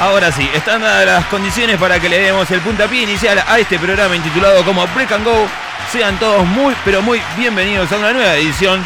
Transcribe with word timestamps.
Ahora 0.00 0.30
sí, 0.30 0.48
están 0.54 0.80
dadas 0.80 1.06
las 1.06 1.24
condiciones 1.24 1.76
para 1.76 1.98
que 1.98 2.08
le 2.08 2.20
demos 2.20 2.48
el 2.52 2.60
puntapié 2.60 3.02
inicial 3.02 3.42
a 3.44 3.58
este 3.58 3.80
programa 3.80 4.14
intitulado 4.14 4.64
como 4.64 4.86
Break 4.94 5.10
and 5.10 5.24
Go. 5.24 5.48
Sean 5.90 6.16
todos 6.20 6.46
muy, 6.46 6.72
pero 6.84 7.02
muy 7.02 7.20
bienvenidos 7.36 7.90
a 7.90 7.96
una 7.96 8.12
nueva 8.12 8.36
edición 8.36 8.80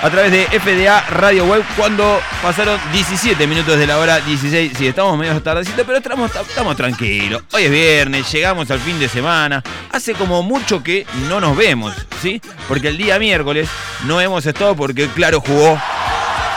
a 0.00 0.08
través 0.10 0.30
de 0.30 0.44
FDA 0.60 1.00
Radio 1.10 1.44
Web 1.44 1.64
cuando 1.76 2.20
pasaron 2.40 2.78
17 2.92 3.48
minutos 3.48 3.76
de 3.76 3.86
la 3.88 3.98
hora 3.98 4.20
16. 4.20 4.74
Sí, 4.78 4.86
estamos 4.86 5.18
medio 5.18 5.42
tardecito, 5.42 5.84
pero 5.84 5.98
estamos, 5.98 6.30
estamos 6.30 6.76
tranquilos. 6.76 7.42
Hoy 7.50 7.64
es 7.64 7.70
viernes, 7.72 8.30
llegamos 8.30 8.70
al 8.70 8.78
fin 8.78 8.96
de 9.00 9.08
semana. 9.08 9.60
Hace 9.90 10.14
como 10.14 10.44
mucho 10.44 10.84
que 10.84 11.04
no 11.28 11.40
nos 11.40 11.56
vemos, 11.56 11.96
¿sí? 12.22 12.40
Porque 12.68 12.86
el 12.86 12.96
día 12.96 13.18
miércoles 13.18 13.68
no 14.04 14.20
hemos 14.20 14.46
estado 14.46 14.76
porque, 14.76 15.08
claro, 15.08 15.40
jugó 15.40 15.76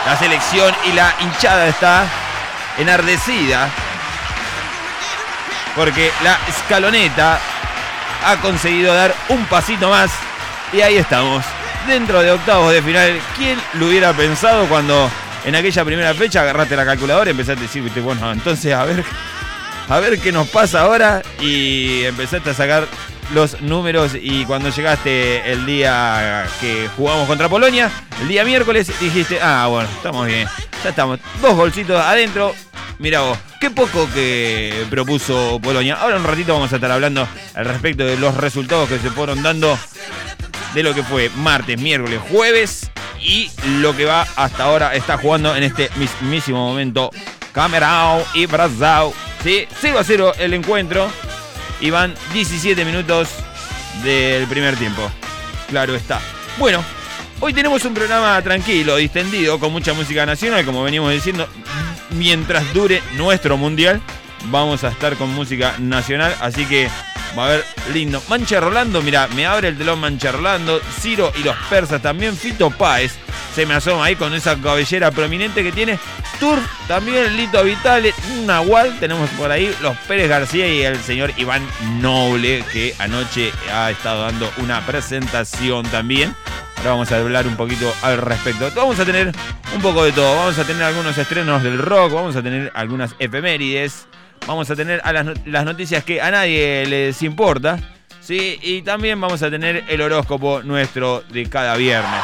la 0.05 0.17
selección 0.19 0.71
y 0.87 0.93
la 0.93 1.15
hinchada 1.19 1.67
está 1.67 2.05
enardecida 2.77 3.69
porque 5.75 6.11
la 6.23 6.37
escaloneta 6.47 7.39
ha 8.25 8.35
conseguido 8.37 8.93
dar 8.93 9.15
un 9.29 9.45
pasito 9.45 9.89
más 9.89 10.11
y 10.73 10.81
ahí 10.81 10.97
estamos, 10.97 11.43
dentro 11.87 12.21
de 12.21 12.31
octavos 12.31 12.71
de 12.71 12.81
final. 12.81 13.19
¿Quién 13.37 13.59
lo 13.73 13.87
hubiera 13.87 14.13
pensado 14.13 14.67
cuando 14.67 15.09
en 15.43 15.55
aquella 15.55 15.83
primera 15.83 16.13
fecha 16.13 16.41
agarraste 16.41 16.75
la 16.75 16.85
calculadora 16.85 17.29
y 17.29 17.31
empezaste 17.31 17.61
a 17.61 17.63
decir, 17.63 17.83
bueno, 18.01 18.31
entonces 18.31 18.73
a 18.73 18.85
ver, 18.85 19.03
a 19.89 19.99
ver 19.99 20.19
qué 20.19 20.31
nos 20.31 20.47
pasa 20.47 20.81
ahora 20.81 21.21
y 21.39 22.03
empezaste 22.05 22.51
a 22.51 22.53
sacar 22.53 22.87
los 23.33 23.61
números 23.61 24.11
y 24.19 24.45
cuando 24.45 24.69
llegaste 24.69 25.51
el 25.51 25.65
día 25.65 26.45
que 26.59 26.89
jugamos 26.95 27.27
contra 27.27 27.49
Polonia, 27.49 27.91
el 28.21 28.27
día 28.27 28.43
miércoles, 28.45 28.91
dijiste, 28.99 29.39
ah, 29.41 29.67
bueno, 29.69 29.89
estamos 29.89 30.27
bien, 30.27 30.47
ya 30.83 30.89
estamos, 30.89 31.19
dos 31.41 31.55
bolsitos 31.55 31.99
adentro, 31.99 32.53
Mira 33.01 33.21
vos, 33.21 33.37
qué 33.59 33.71
poco 33.71 34.07
que 34.13 34.85
propuso 34.91 35.59
Polonia. 35.59 35.95
Ahora 35.95 36.17
un 36.17 36.23
ratito 36.23 36.53
vamos 36.53 36.71
a 36.71 36.75
estar 36.75 36.91
hablando 36.91 37.27
al 37.55 37.65
respecto 37.65 38.05
de 38.05 38.15
los 38.15 38.37
resultados 38.37 38.87
que 38.87 38.99
se 38.99 39.09
fueron 39.09 39.41
dando 39.41 39.75
de 40.75 40.83
lo 40.83 40.93
que 40.93 41.01
fue 41.01 41.31
martes, 41.37 41.81
miércoles, 41.81 42.19
jueves 42.29 42.91
y 43.19 43.49
lo 43.79 43.97
que 43.97 44.05
va 44.05 44.27
hasta 44.35 44.65
ahora 44.65 44.93
está 44.93 45.17
jugando 45.17 45.55
en 45.55 45.63
este 45.63 45.89
mismísimo 45.95 46.63
momento 46.63 47.09
Camerao 47.53 48.23
y 48.35 48.45
Brasil. 48.45 49.15
¿sí? 49.43 49.67
0 49.81 49.97
a 49.97 50.03
0 50.03 50.33
el 50.37 50.53
encuentro 50.53 51.11
y 51.81 51.89
van 51.89 52.13
17 52.33 52.85
minutos 52.85 53.29
del 54.03 54.47
primer 54.47 54.77
tiempo. 54.77 55.11
Claro 55.67 55.95
está. 55.95 56.21
Bueno, 56.57 56.83
hoy 57.39 57.53
tenemos 57.53 57.83
un 57.85 57.93
programa 57.93 58.41
tranquilo, 58.41 58.95
distendido, 58.95 59.59
con 59.59 59.71
mucha 59.71 59.93
música 59.93 60.25
nacional, 60.25 60.63
como 60.65 60.83
venimos 60.83 61.11
diciendo 61.11 61.47
mientras 62.11 62.73
dure 62.73 63.01
nuestro 63.15 63.57
mundial, 63.57 64.01
vamos 64.45 64.83
a 64.83 64.89
estar 64.89 65.15
con 65.15 65.33
música 65.33 65.75
nacional, 65.79 66.35
así 66.41 66.65
que 66.65 66.89
va 67.37 67.45
a 67.45 67.49
ver 67.49 67.65
lindo. 67.93 68.21
Mancha 68.29 68.59
Rolando, 68.59 69.01
mira, 69.01 69.27
me 69.35 69.45
abre 69.45 69.69
el 69.69 69.77
telón 69.77 69.99
Mancha 69.99 70.31
Rolando, 70.31 70.79
Ciro 70.99 71.31
y 71.39 71.43
los 71.43 71.55
persas 71.69 72.01
también, 72.01 72.35
Fito 72.35 72.69
Páez 72.69 73.17
se 73.53 73.65
me 73.65 73.73
asoma 73.73 74.05
ahí 74.05 74.15
con 74.15 74.33
esa 74.33 74.55
cabellera 74.59 75.11
prominente 75.11 75.63
que 75.63 75.71
tiene. 75.71 75.99
Tour 76.39 76.59
también, 76.87 77.35
Lito 77.35 77.63
Vitale, 77.63 78.13
Nahual, 78.45 78.97
tenemos 78.99 79.29
por 79.31 79.51
ahí 79.51 79.73
los 79.81 79.95
Pérez 80.07 80.29
García 80.29 80.67
y 80.67 80.81
el 80.81 80.97
señor 81.01 81.33
Iván 81.37 81.61
Noble, 81.99 82.63
que 82.71 82.95
anoche 82.97 83.51
ha 83.71 83.91
estado 83.91 84.23
dando 84.23 84.51
una 84.57 84.85
presentación 84.85 85.85
también. 85.87 86.35
Ahora 86.77 86.91
vamos 86.91 87.11
a 87.11 87.17
hablar 87.17 87.45
un 87.45 87.55
poquito 87.55 87.93
al 88.01 88.17
respecto. 88.17 88.71
Vamos 88.73 88.99
a 88.99 89.05
tener 89.05 89.31
un 89.75 89.81
poco 89.81 90.03
de 90.03 90.13
todo. 90.13 90.35
Vamos 90.35 90.57
a 90.57 90.63
tener 90.63 90.81
algunos 90.81 91.15
estrenos 91.15 91.61
del 91.61 91.77
rock, 91.77 92.13
vamos 92.13 92.35
a 92.35 92.41
tener 92.41 92.71
algunas 92.73 93.15
efemérides, 93.19 94.07
vamos 94.47 94.69
a 94.69 94.75
tener 94.75 95.01
las, 95.45 95.65
noticias 95.65 96.03
que 96.03 96.21
a 96.21 96.31
nadie 96.31 96.85
les 96.85 97.21
importa. 97.23 97.77
¿sí? 98.21 98.59
Y 98.61 98.81
también 98.81 99.19
vamos 99.19 99.41
a 99.43 99.49
tener 99.49 99.83
el 99.87 100.01
horóscopo 100.01 100.61
nuestro 100.63 101.23
de 101.29 101.49
cada 101.49 101.75
viernes. 101.75 102.21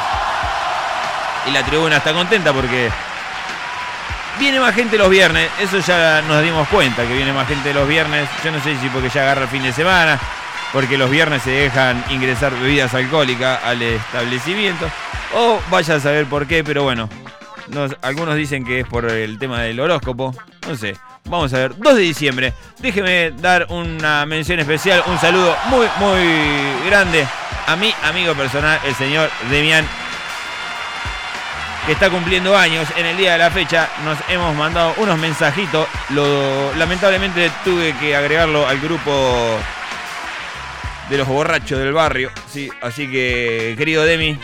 Y 1.47 1.51
la 1.51 1.63
tribuna 1.63 1.97
está 1.97 2.13
contenta 2.13 2.53
porque 2.53 2.89
viene 4.39 4.59
más 4.59 4.75
gente 4.75 4.97
los 4.97 5.09
viernes. 5.09 5.49
Eso 5.59 5.79
ya 5.79 6.21
nos 6.21 6.43
dimos 6.43 6.67
cuenta 6.67 7.07
que 7.07 7.13
viene 7.13 7.33
más 7.33 7.47
gente 7.47 7.73
los 7.73 7.87
viernes. 7.87 8.27
Yo 8.43 8.51
no 8.51 8.61
sé 8.61 8.77
si 8.77 8.89
porque 8.89 9.09
ya 9.09 9.21
agarra 9.21 9.43
el 9.43 9.47
fin 9.47 9.63
de 9.63 9.71
semana 9.71 10.19
porque 10.73 10.97
los 10.97 11.09
viernes 11.09 11.41
se 11.43 11.51
dejan 11.51 12.03
ingresar 12.09 12.53
bebidas 12.53 12.93
alcohólicas 12.93 13.63
al 13.63 13.81
establecimiento. 13.81 14.89
O 15.35 15.59
vaya 15.69 15.95
a 15.95 15.99
saber 15.99 16.25
por 16.25 16.47
qué, 16.47 16.63
pero 16.63 16.83
bueno. 16.83 17.09
algunos 18.01 18.35
dicen 18.35 18.65
que 18.65 18.81
es 18.81 18.87
por 18.87 19.05
el 19.05 19.39
tema 19.39 19.61
del 19.61 19.79
horóscopo. 19.79 20.33
No 20.67 20.75
sé. 20.75 20.95
Vamos 21.27 21.53
a 21.53 21.57
ver. 21.57 21.77
2 21.77 21.95
de 21.95 22.01
diciembre. 22.01 22.53
Déjeme 22.79 23.31
dar 23.31 23.67
una 23.69 24.25
mención 24.25 24.59
especial, 24.59 25.03
un 25.07 25.17
saludo 25.19 25.55
muy, 25.69 25.87
muy 25.99 26.85
grande 26.87 27.27
a 27.65 27.75
mi 27.75 27.93
amigo 28.03 28.33
personal, 28.33 28.79
el 28.85 28.95
señor 28.95 29.29
Demian 29.49 29.85
que 31.85 31.93
está 31.93 32.09
cumpliendo 32.09 32.55
años 32.57 32.85
en 32.97 33.05
el 33.05 33.15
día 33.15 33.33
de 33.33 33.37
la 33.37 33.49
fecha. 33.49 33.89
Nos 34.03 34.17
hemos 34.27 34.53
mandado 34.55 34.93
unos 34.97 35.17
mensajitos. 35.17 35.87
Lo, 36.09 36.75
lamentablemente 36.75 37.49
tuve 37.63 37.95
que 37.97 38.13
agregarlo 38.13 38.67
al 38.67 38.77
grupo 38.81 39.57
de 41.09 41.17
los 41.17 41.27
borrachos 41.27 41.79
del 41.79 41.93
barrio. 41.93 42.29
Sí, 42.51 42.69
así 42.81 43.09
que, 43.09 43.75
querido 43.77 44.03
Demi, 44.03 44.37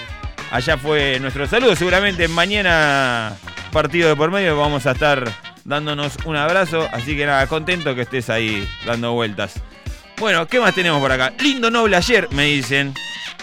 allá 0.52 0.78
fue 0.78 1.20
nuestro 1.20 1.46
saludo. 1.46 1.76
Seguramente 1.76 2.30
mañana, 2.30 3.34
partido 3.74 4.08
de 4.08 4.16
por 4.16 4.32
medio, 4.32 4.58
vamos 4.58 4.86
a 4.86 4.92
estar 4.92 5.30
dándonos 5.66 6.18
un 6.26 6.36
abrazo. 6.36 6.88
Así 6.92 7.16
que 7.16 7.26
nada, 7.26 7.48
contento 7.48 7.96
que 7.96 8.02
estés 8.02 8.30
ahí 8.30 8.68
dando 8.86 9.14
vueltas. 9.14 9.56
Bueno, 10.18 10.48
¿qué 10.48 10.60
más 10.60 10.74
tenemos 10.74 11.02
por 11.02 11.12
acá? 11.12 11.34
Lindo 11.40 11.70
noble 11.70 11.96
ayer, 11.96 12.28
me 12.32 12.46
dicen. 12.46 12.94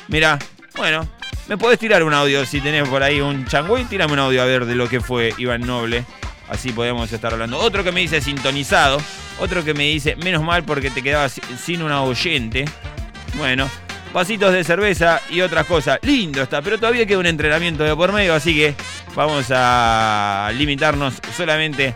Mira, 0.08 0.38
bueno, 0.76 1.06
me 1.48 1.58
podés 1.58 1.78
tirar 1.78 2.02
un 2.02 2.14
audio 2.14 2.46
si 2.46 2.60
tenés 2.60 2.88
por 2.88 3.02
ahí 3.02 3.20
un 3.20 3.46
changüey. 3.46 3.84
Tírame 3.84 4.12
un 4.12 4.18
audio 4.20 4.42
a 4.42 4.44
ver 4.44 4.66
de 4.66 4.74
lo 4.74 4.88
que 4.88 5.00
fue 5.00 5.34
Iván 5.36 5.62
Noble. 5.62 6.04
Así 6.48 6.72
podemos 6.72 7.12
estar 7.12 7.32
hablando. 7.32 7.58
Otro 7.58 7.84
que 7.84 7.92
me 7.92 8.00
dice 8.00 8.20
sintonizado. 8.20 9.00
Otro 9.38 9.64
que 9.64 9.74
me 9.74 9.84
dice 9.84 10.16
menos 10.16 10.42
mal 10.42 10.64
porque 10.64 10.90
te 10.90 11.02
quedabas 11.02 11.40
sin 11.62 11.82
una 11.82 12.02
oyente. 12.02 12.64
Bueno, 13.36 13.70
pasitos 14.12 14.52
de 14.52 14.64
cerveza 14.64 15.20
y 15.30 15.40
otras 15.40 15.66
cosas. 15.66 15.98
Lindo 16.02 16.42
está, 16.42 16.62
pero 16.62 16.78
todavía 16.78 17.06
queda 17.06 17.18
un 17.18 17.26
entrenamiento 17.26 17.84
de 17.84 17.94
por 17.94 18.12
medio, 18.12 18.34
así 18.34 18.54
que 18.54 18.74
vamos 19.14 19.46
a 19.50 20.50
limitarnos 20.54 21.14
solamente 21.36 21.94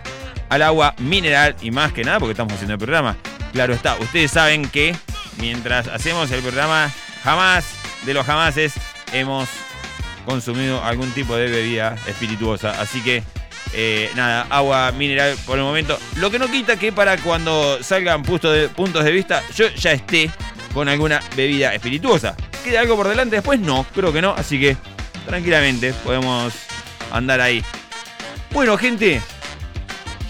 al 0.49 0.63
agua 0.63 0.95
mineral 0.99 1.57
y 1.61 1.71
más 1.71 1.93
que 1.93 2.05
nada 2.05 2.19
porque 2.21 2.33
estamos 2.33 2.53
haciendo 2.55 2.75
el 2.75 2.79
programa. 2.79 3.17
Claro 3.53 3.75
está, 3.75 3.97
ustedes 3.97 4.31
saben 4.31 4.69
que 4.69 4.95
mientras 5.39 5.89
hacemos 5.89 6.31
el 6.31 6.41
programa, 6.41 6.91
jamás 7.23 7.67
de 8.05 8.15
los 8.15 8.27
jamases 8.27 8.75
hemos 9.13 9.49
consumido 10.25 10.83
algún 10.83 11.11
tipo 11.13 11.37
de 11.37 11.49
bebida 11.49 11.97
espirituosa. 12.07 12.81
Así 12.81 13.03
que 13.03 13.23
eh, 13.73 14.11
nada, 14.15 14.47
agua 14.51 14.93
mineral 14.93 15.37
por 15.47 15.59
el 15.59 15.65
momento. 15.65 15.99
Lo 16.17 16.31
que 16.31 16.39
no 16.39 16.49
quita 16.49 16.77
que 16.77 16.93
para 16.93 17.17
cuando 17.19 17.83
salgan 17.83 18.23
puntos 18.23 18.55
de, 18.55 18.69
puntos 18.69 19.05
de 19.05 19.11
vista, 19.11 19.43
yo 19.55 19.69
ya 19.69 19.93
esté 19.93 20.31
con 20.75 20.89
alguna 20.89 21.21
bebida 21.37 21.73
espirituosa. 21.73 22.37
¿Queda 22.65 22.81
algo 22.81 22.97
por 22.97 23.09
delante 23.09 23.37
después? 23.37 23.61
No, 23.61 23.87
creo 23.95 24.13
que 24.13 24.21
no. 24.21 24.35
Así 24.37 24.61
que 24.61 24.77
tranquilamente 25.25 25.95
podemos 26.05 26.53
andar 27.13 27.41
ahí. 27.41 27.65
Bueno, 28.51 28.77
gente, 28.77 29.23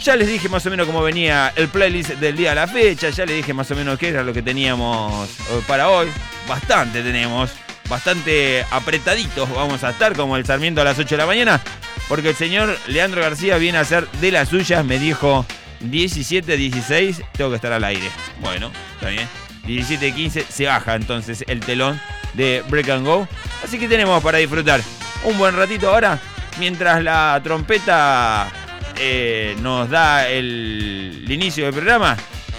ya 0.03 0.17
les 0.17 0.29
dije 0.29 0.49
más 0.49 0.65
o 0.67 0.71
menos 0.71 0.87
cómo 0.87 1.03
venía 1.03 1.53
el 1.57 1.69
playlist 1.69 2.11
del 2.11 2.37
día 2.37 2.53
a 2.53 2.55
la 2.55 2.67
fecha. 2.67 3.09
Ya 3.09 3.25
les 3.25 3.37
dije 3.37 3.55
más 3.55 3.71
o 3.71 3.75
menos 3.75 3.99
qué 3.99 4.11
era 4.11 4.23
lo 4.23 4.33
que 4.33 4.43
teníamos 4.43 5.29
eh, 5.31 5.63
para 5.67 5.89
hoy. 5.89 6.09
Bastante 6.47 7.03
tenemos. 7.03 7.51
Bastante 7.89 8.65
apretaditos 8.71 9.51
vamos 9.51 9.85
a 9.85 9.91
estar, 9.91 10.15
como 10.15 10.37
el 10.37 10.47
Sarmiento 10.47 10.81
a 10.81 10.85
las 10.85 10.99
8 10.99 11.09
de 11.09 11.17
la 11.17 11.27
mañana. 11.27 11.61
Porque 12.09 12.31
el 12.31 12.35
señor 12.35 12.79
Leandro 12.87 13.23
García 13.23 13.57
viene 13.57 13.79
a 13.79 13.83
hacer 13.83 14.11
de 14.21 14.31
las 14.31 14.51
suyas. 14.51 14.85
Me 14.85 14.99
dijo 14.99 15.47
17, 15.81 16.57
16, 16.57 17.23
tengo 17.33 17.51
que 17.51 17.57
estar 17.57 17.73
al 17.73 17.85
aire. 17.85 18.11
Bueno, 18.41 18.71
está 18.99 19.09
bien. 19.09 19.44
17, 19.67 20.13
15 20.13 20.47
se 20.49 20.67
baja 20.67 20.95
entonces 20.95 21.45
el 21.47 21.61
telón 21.61 22.01
de 22.35 22.63
Break 22.69 22.89
and 22.91 23.07
Go. 23.07 23.29
Así 23.63 23.79
que 23.79 23.89
tenemos 23.89 24.23
para 24.23 24.39
disfrutar 24.39 24.81
un 25.25 25.39
buen 25.39 25.57
ratito 25.57 25.89
ahora. 25.89 26.19
Mientras 26.59 27.03
la 27.03 27.41
trompeta 27.43 28.49
eh, 28.97 29.57
nos 29.61 29.91
da 29.91 30.29
el, 30.29 31.23
el 31.25 31.33
inicio 31.33 31.65
del 31.65 31.75
programa, 31.75 32.17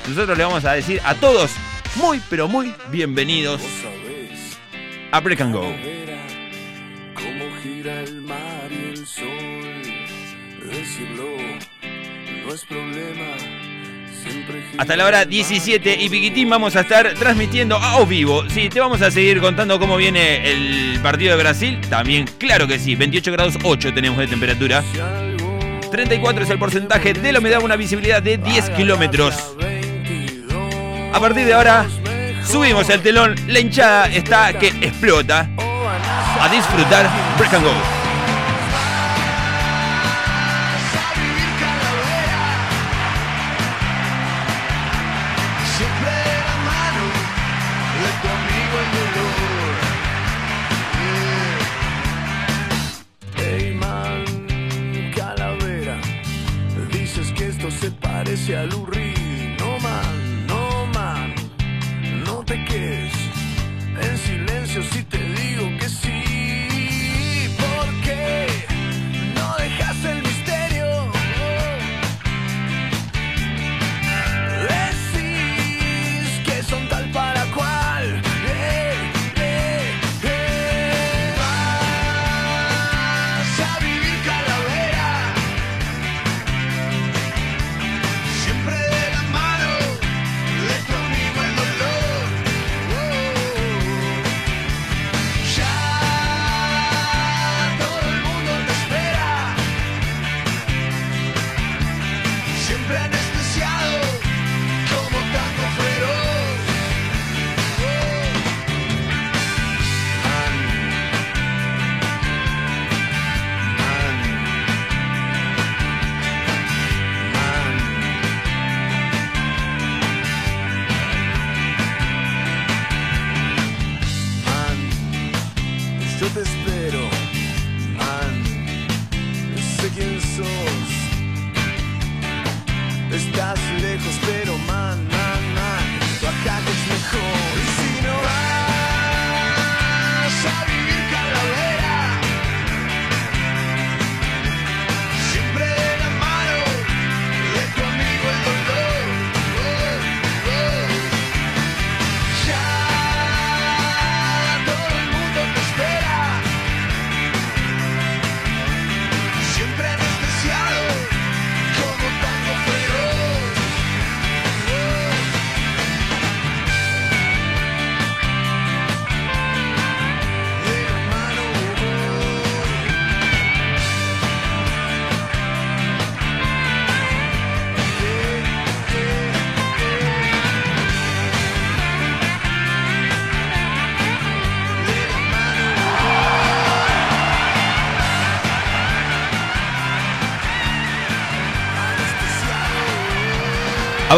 nosotros 0.08 0.38
le 0.38 0.44
vamos 0.44 0.66
a 0.66 0.74
decir 0.74 1.02
a 1.06 1.16
todos 1.16 1.52
muy, 1.96 2.22
pero 2.30 2.48
muy 2.48 2.74
bienvenidos 2.92 3.62
a 5.12 5.20
Break 5.22 5.42
and 5.42 5.54
Go. 5.54 5.62
Cómo 7.14 7.46
gira 7.64 8.02
el 8.02 8.22
mar 8.22 8.70
y 8.70 8.90
el 8.90 9.08
sol. 9.08 9.82
Decirlo 10.70 11.38
no 12.46 12.54
es 12.54 12.66
problema. 12.66 13.55
Hasta 14.78 14.96
la 14.96 15.06
hora 15.06 15.22
el 15.22 15.28
mar 15.28 15.30
17 15.30 15.98
y 16.02 16.10
Piquitín 16.10 16.50
vamos 16.50 16.76
a 16.76 16.82
estar 16.82 17.14
transmitiendo 17.14 17.78
a 17.78 18.04
vivo. 18.06 18.44
Sí, 18.50 18.70
te 18.70 18.80
vamos 18.80 19.02
a 19.02 19.10
seguir 19.10 19.40
contando 19.40 19.80
cómo 19.80 19.98
viene 19.98 20.52
el 20.52 21.00
partido 21.02 21.36
de 21.36 21.44
Brasil. 21.44 21.80
También, 21.90 22.26
claro 22.38 22.68
que 22.68 22.78
sí, 22.78 22.96
28 22.96 23.32
grados 23.32 23.58
8 23.64 23.94
tenemos 23.94 24.20
de 24.20 24.28
temperatura. 24.28 24.84
Si 24.92 25.00
algo 25.00 25.60
34 25.92 26.44
es 26.44 26.50
el 26.50 26.60
porcentaje 26.60 27.14
de 27.14 27.32
la 27.32 27.40
humedad, 27.40 27.62
una 27.64 27.76
visibilidad 27.76 28.22
de 28.22 28.38
10 28.38 28.72
kilómetros. 28.72 29.36
A 31.14 31.20
partir 31.20 31.46
de 31.46 31.54
ahora, 31.54 31.88
subimos 32.46 32.90
el 32.90 33.02
telón, 33.02 33.36
la 33.48 33.60
hinchada 33.60 34.08
está 34.08 34.52
que 34.54 34.68
explota. 34.68 35.50
A 36.42 36.50
disfrutar 36.50 37.10
Break 37.38 37.54
and 37.54 37.64
Go. 37.64 37.95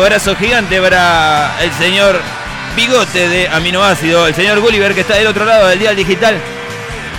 Abrazo 0.07 0.37
gigante 0.37 0.79
para 0.79 1.61
el 1.61 1.69
señor 1.73 2.21
Bigote 2.77 3.27
de 3.27 3.49
Aminoácido, 3.49 4.25
el 4.25 4.33
señor 4.33 4.61
Gulliver 4.61 4.95
que 4.95 5.01
está 5.01 5.15
del 5.15 5.27
otro 5.27 5.43
lado 5.43 5.67
del 5.67 5.79
dial 5.79 5.97
digital. 5.97 6.39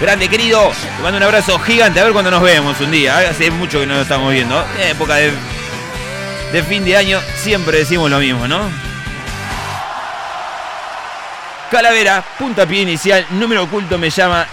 Grande, 0.00 0.26
querido. 0.26 0.73
Te 0.97 1.02
mando 1.02 1.18
un 1.18 1.23
abrazo 1.23 1.59
gigante. 1.59 2.00
A 2.00 2.04
ver 2.04 2.14
cuando 2.14 2.30
nos 2.30 2.40
vemos 2.40 2.80
un 2.80 2.90
día. 2.90 3.18
Hace 3.18 3.50
mucho 3.50 3.78
que 3.78 3.87
no 3.87 3.92
nos 3.92 4.04
estamos 4.04 4.33
viendo. 4.33 4.64
En 4.80 4.88
época 4.88 5.16
de, 5.16 6.62
fin 6.62 6.83
de 6.83 6.97
año 6.97 7.21
siempre 7.37 7.76
decimos 7.76 8.11
lo 8.11 8.21
mismo, 8.21 8.49
¿no? 8.49 8.71
Calavera, 11.71 12.25
puntapié 12.38 12.80
inicial, 12.80 13.26
número 13.33 13.64
oculto 13.64 13.99
me 13.99 14.09
llama, 14.09 14.47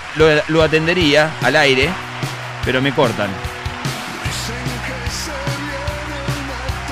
lo 0.50 0.62
atendería 0.62 1.32
al 1.42 1.56
aire, 1.56 1.90
pero 2.66 2.82
me 2.82 2.94
cortan. 2.94 3.30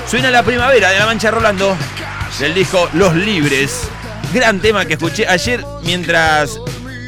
Suena 0.06 0.30
la 0.30 0.42
primavera 0.42 0.90
de 0.90 0.98
la 0.98 1.06
Mancha 1.06 1.30
Rolando 1.30 1.76
del 2.38 2.54
disco 2.54 2.88
Los 2.94 3.14
Libres. 3.14 3.88
Gran 4.32 4.60
tema 4.60 4.84
que 4.84 4.94
escuché 4.94 5.26
ayer 5.26 5.64
mientras 5.82 6.58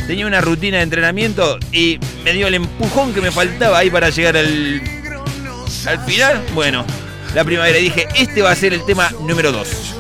tenía 0.07 0.27
una 0.27 0.41
rutina 0.41 0.79
de 0.79 0.85
entrenamiento 0.85 1.59
y 1.73 1.99
me 2.25 2.33
dio 2.33 2.47
el 2.47 2.55
empujón 2.55 3.13
que 3.13 3.21
me 3.21 3.31
faltaba 3.31 3.79
ahí 3.79 3.91
para 3.91 4.11
llegar 4.11 4.37
al, 4.37 4.81
al 5.87 6.05
final. 6.05 6.43
Bueno, 6.55 6.85
la 7.35 7.45
primavera 7.45 7.79
dije, 7.79 8.09
este 8.17 8.43
va 8.43 8.51
a 8.53 8.57
ser 8.57 8.73
el 8.73 8.85
tema 8.85 9.11
número 9.21 9.53
2. 9.53 9.96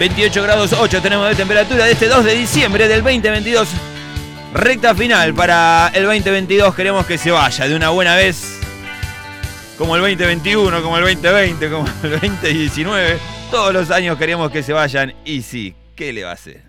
28 0.00 0.42
grados 0.42 0.72
8 0.72 1.02
tenemos 1.02 1.28
de 1.28 1.34
temperatura 1.34 1.84
de 1.84 1.92
este 1.92 2.08
2 2.08 2.24
de 2.24 2.34
diciembre 2.34 2.88
del 2.88 3.02
2022. 3.02 3.68
Recta 4.54 4.94
final 4.94 5.34
para 5.34 5.92
el 5.92 6.04
2022. 6.04 6.74
Queremos 6.74 7.04
que 7.04 7.18
se 7.18 7.30
vaya 7.30 7.68
de 7.68 7.76
una 7.76 7.90
buena 7.90 8.16
vez. 8.16 8.58
Como 9.76 9.96
el 9.96 10.00
2021, 10.00 10.82
como 10.82 10.96
el 10.96 11.02
2020, 11.02 11.70
como 11.70 11.86
el 12.02 12.12
2019. 12.12 13.18
Todos 13.50 13.74
los 13.74 13.90
años 13.90 14.16
queremos 14.16 14.50
que 14.50 14.62
se 14.62 14.72
vayan. 14.72 15.14
Y 15.26 15.42
sí, 15.42 15.74
¿qué 15.94 16.14
le 16.14 16.24
va 16.24 16.30
a 16.30 16.34
hacer? 16.34 16.62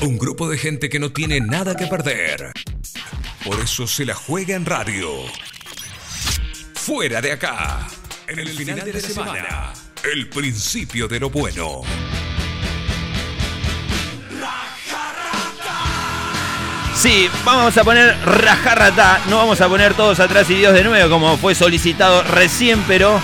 Un 0.00 0.16
grupo 0.16 0.48
de 0.48 0.56
gente 0.56 0.88
que 0.88 1.00
no 1.00 1.10
tiene 1.10 1.40
nada 1.40 1.74
que 1.74 1.88
perder. 1.88 2.52
Por 3.44 3.58
eso 3.58 3.88
se 3.88 4.04
la 4.04 4.14
juega 4.14 4.54
en 4.54 4.64
radio. 4.64 5.10
Fuera 6.74 7.20
de 7.20 7.32
acá. 7.32 7.88
En 8.28 8.38
el 8.38 8.48
final 8.50 8.84
de 8.84 9.00
semana. 9.00 9.72
El 10.04 10.28
principio 10.28 11.08
de 11.08 11.18
lo 11.18 11.30
bueno. 11.30 11.82
Sí, 17.04 17.28
vamos 17.44 17.76
a 17.76 17.84
poner 17.84 18.16
rajarratá. 18.24 19.20
No 19.28 19.36
vamos 19.36 19.60
a 19.60 19.68
poner 19.68 19.92
todos 19.92 20.20
atrás 20.20 20.48
y 20.48 20.54
Dios 20.54 20.72
de 20.72 20.82
nuevo, 20.82 21.10
como 21.10 21.36
fue 21.36 21.54
solicitado 21.54 22.22
recién, 22.22 22.82
pero 22.88 23.20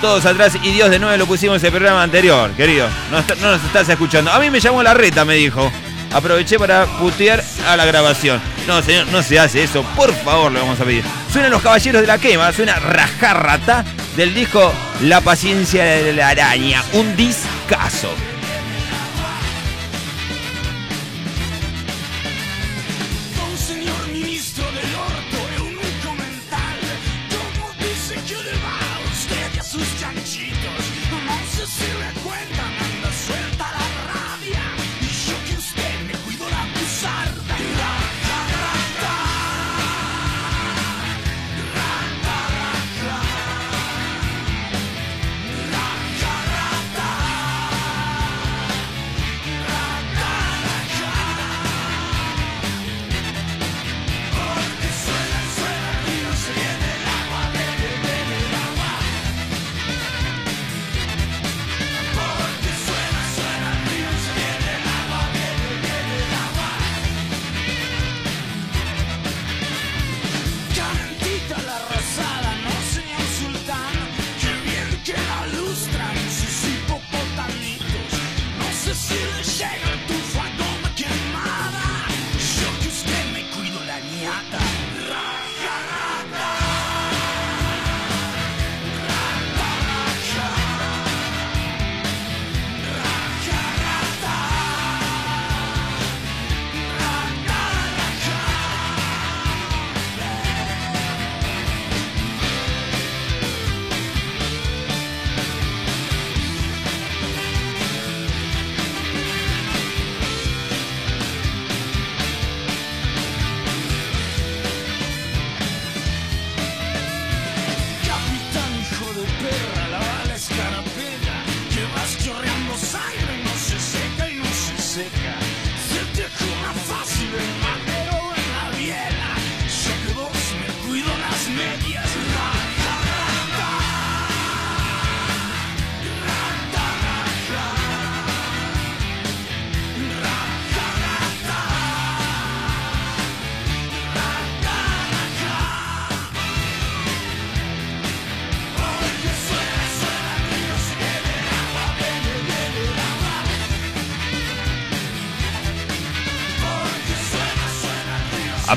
todos 0.00 0.24
atrás 0.24 0.56
y 0.62 0.70
Dios 0.70 0.88
de 0.88 1.00
nuevo 1.00 1.16
lo 1.16 1.26
pusimos 1.26 1.60
en 1.60 1.66
el 1.66 1.72
programa 1.72 2.04
anterior, 2.04 2.52
querido. 2.52 2.86
No, 3.10 3.24
no 3.40 3.50
nos 3.56 3.64
estás 3.64 3.88
escuchando. 3.88 4.30
A 4.30 4.38
mí 4.38 4.50
me 4.50 4.60
llamó 4.60 4.84
la 4.84 4.94
reta, 4.94 5.24
me 5.24 5.34
dijo. 5.34 5.68
Aproveché 6.12 6.60
para 6.60 6.86
putear 6.86 7.42
a 7.66 7.76
la 7.76 7.84
grabación. 7.86 8.40
No, 8.68 8.80
señor, 8.82 9.08
no 9.08 9.20
se 9.24 9.36
hace 9.36 9.64
eso. 9.64 9.82
Por 9.96 10.14
favor, 10.14 10.52
le 10.52 10.60
vamos 10.60 10.78
a 10.78 10.84
pedir. 10.84 11.02
Suenan 11.32 11.50
los 11.50 11.60
caballeros 11.60 12.02
de 12.02 12.06
la 12.06 12.18
quema. 12.18 12.52
Suena 12.52 12.76
rajarratá 12.76 13.84
del 14.16 14.32
disco 14.32 14.72
La 15.00 15.20
paciencia 15.20 15.82
de 15.82 16.12
la 16.12 16.28
araña. 16.28 16.84
Un 16.92 17.16
discazo. 17.16 18.14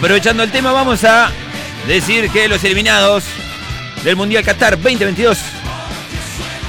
Aprovechando 0.06 0.44
el 0.44 0.52
tema, 0.52 0.72
vamos 0.72 1.04
a 1.04 1.32
decir 1.88 2.30
que 2.30 2.48
los 2.48 2.64
eliminados 2.64 3.24
del 4.04 4.16
Mundial 4.16 4.44
Qatar 4.44 4.74
2022 4.80 5.36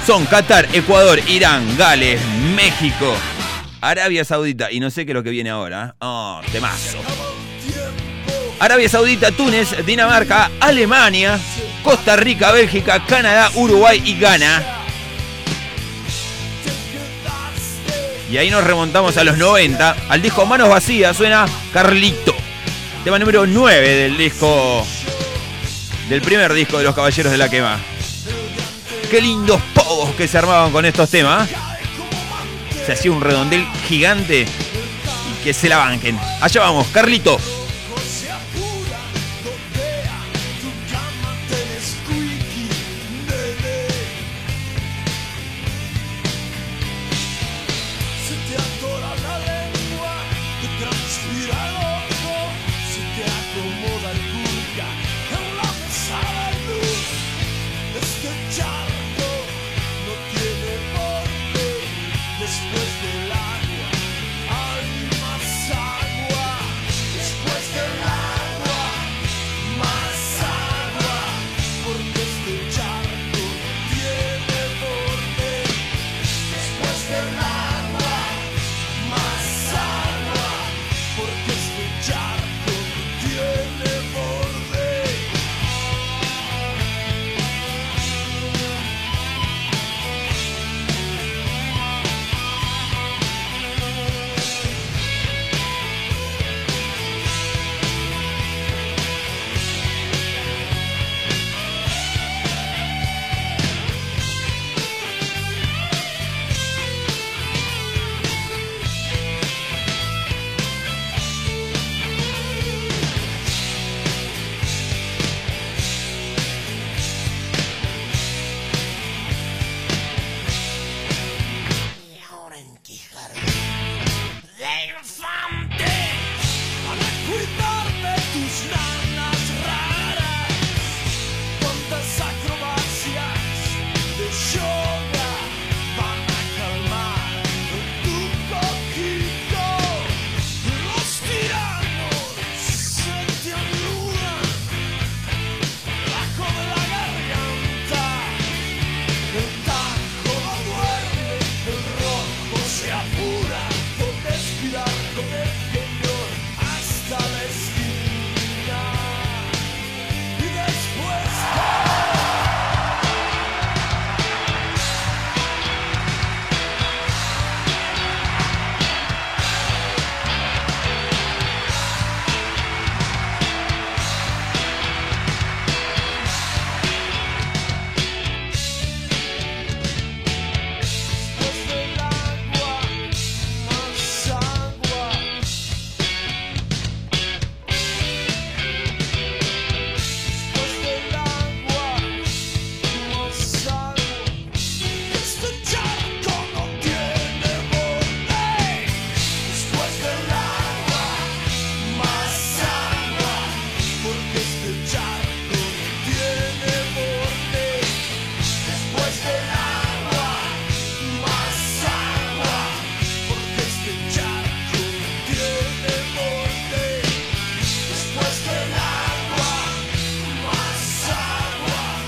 son 0.07 0.25
Qatar, 0.25 0.67
Ecuador, 0.73 1.21
Irán, 1.29 1.77
Gales, 1.77 2.19
México, 2.55 3.15
Arabia 3.83 4.25
Saudita 4.25 4.73
y 4.73 4.81
no 4.81 4.89
sé 4.89 5.05
qué 5.05 5.13
es 5.13 5.15
lo 5.17 5.23
que 5.23 5.29
viene 5.29 5.51
ahora. 5.51 5.89
¿eh? 5.89 5.97
Oh, 5.99 6.41
temazo. 6.51 6.97
Arabia 8.59 8.89
Saudita, 8.89 9.31
Túnez, 9.33 9.85
Dinamarca, 9.85 10.51
Alemania, 10.59 11.39
Costa 11.85 12.17
Rica, 12.17 12.53
Bélgica, 12.53 13.05
Canadá, 13.05 13.51
Uruguay 13.55 14.01
y 14.03 14.19
Ghana. 14.19 14.63
Y 18.31 18.39
ahí 18.39 18.49
nos 18.49 18.65
remontamos 18.65 19.19
a 19.19 19.25
los 19.25 19.37
90. 19.37 19.95
Al 20.09 20.23
disco 20.23 20.47
Manos 20.47 20.71
Vacías 20.71 21.15
suena 21.15 21.45
Carlito. 21.75 22.36
Tema 23.07 23.21
número 23.21 23.47
9 23.47 23.89
del 23.89 24.19
disco. 24.19 24.85
Del 26.09 26.21
primer 26.23 26.53
disco 26.53 26.79
de 26.79 26.83
los 26.83 26.93
Caballeros 26.93 27.31
de 27.31 27.39
la 27.39 27.49
Quema. 27.49 27.79
Qué 29.09 29.21
lindos 29.21 29.63
pogos 29.75 30.11
que 30.17 30.27
se 30.27 30.37
armaban 30.37 30.73
con 30.73 30.85
estos 30.85 31.09
temas. 31.09 31.49
Se 32.85 32.91
hacía 32.91 33.13
un 33.13 33.21
redondel 33.21 33.65
gigante. 33.87 34.41
Y 34.43 35.45
que 35.45 35.55
se 35.55 35.69
la 35.69 35.77
banquen. 35.77 36.19
Allá 36.41 36.63
vamos, 36.63 36.89
Carlito. 36.89 37.39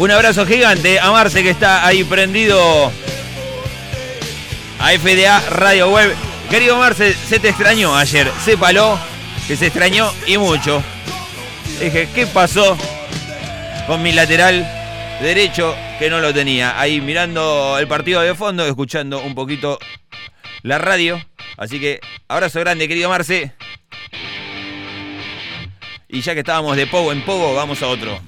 Un 0.08 0.12
abrazo 0.12 0.46
gigante 0.46 0.98
a 0.98 1.10
Marce 1.10 1.42
que 1.42 1.50
está 1.50 1.86
ahí 1.86 2.02
prendido 2.02 2.90
a 4.78 4.90
FDA 4.92 5.38
Radio 5.50 5.90
Web. 5.90 6.16
Querido 6.48 6.78
Marce, 6.78 7.12
se 7.12 7.38
te 7.38 7.50
extrañó 7.50 7.94
ayer. 7.94 8.32
Sépalo 8.42 8.98
que 9.46 9.54
se 9.54 9.66
extrañó 9.66 10.10
y 10.26 10.38
mucho. 10.38 10.82
Dije, 11.78 12.08
¿qué 12.14 12.26
pasó 12.26 12.78
con 13.86 14.00
mi 14.02 14.12
lateral 14.12 14.66
derecho 15.20 15.76
que 15.98 16.08
no 16.08 16.20
lo 16.20 16.32
tenía? 16.32 16.80
Ahí 16.80 17.02
mirando 17.02 17.76
el 17.78 17.86
partido 17.86 18.22
de 18.22 18.34
fondo, 18.34 18.64
escuchando 18.64 19.20
un 19.20 19.34
poquito 19.34 19.78
la 20.62 20.78
radio. 20.78 21.22
Así 21.58 21.78
que 21.80 22.00
abrazo 22.28 22.60
grande, 22.60 22.88
querido 22.88 23.10
Marce. 23.10 23.52
Y 26.08 26.22
ya 26.22 26.32
que 26.32 26.40
estábamos 26.40 26.78
de 26.78 26.86
Pogo 26.86 27.12
en 27.12 27.22
Pogo, 27.26 27.54
vamos 27.54 27.82
a 27.82 27.88
otro. 27.88 28.18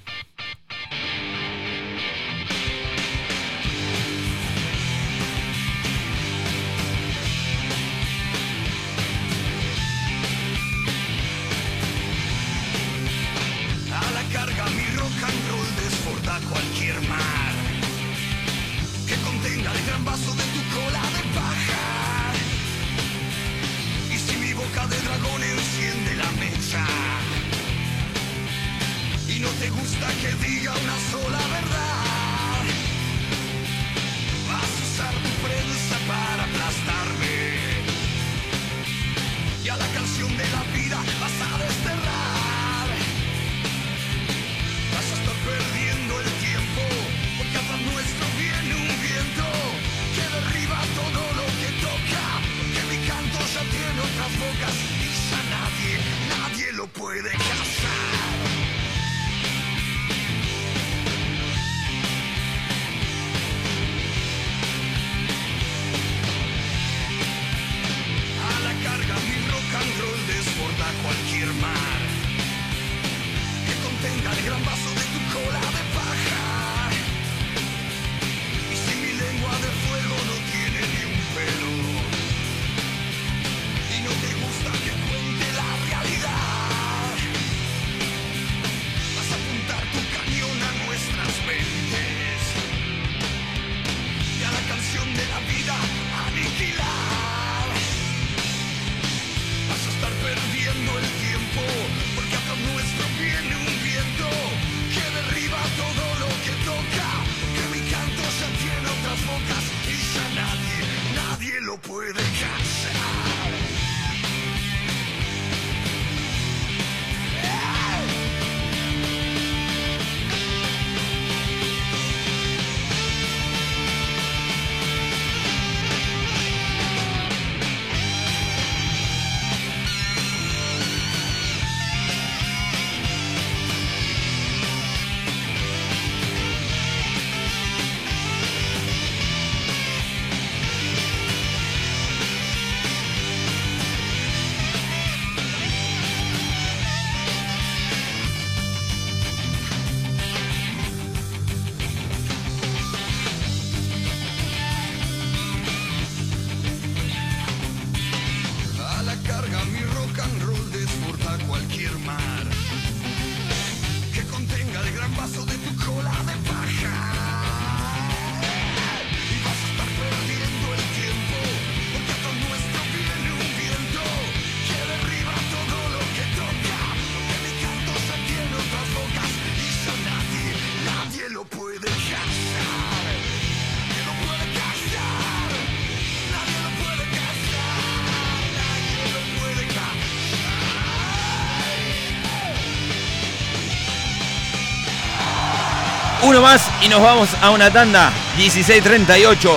y 196.83 196.89
nos 196.89 197.01
vamos 197.01 197.29
a 197.41 197.51
una 197.51 197.71
tanda. 197.71 198.11
16.38. 198.37 199.57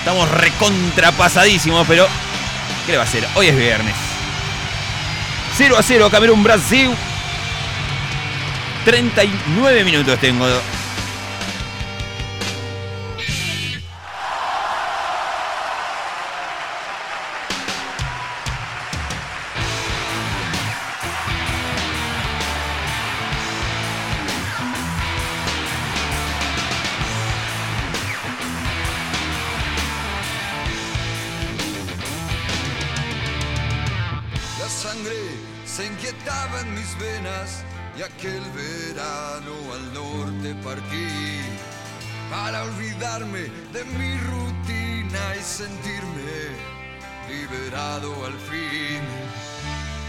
Estamos 0.00 0.30
recontrapasadísimos, 0.30 1.86
pero 1.88 2.06
¿qué 2.84 2.92
le 2.92 2.98
va 2.98 3.04
a 3.04 3.06
hacer? 3.06 3.26
Hoy 3.34 3.46
es 3.46 3.56
viernes. 3.56 3.94
0 5.56 5.76
a 5.78 5.82
0 5.82 6.10
Camerún 6.10 6.42
Brasil. 6.42 6.90
39 8.84 9.84
minutos 9.84 10.18
tengo 10.18 10.46
al 48.26 48.38
fin 48.38 49.02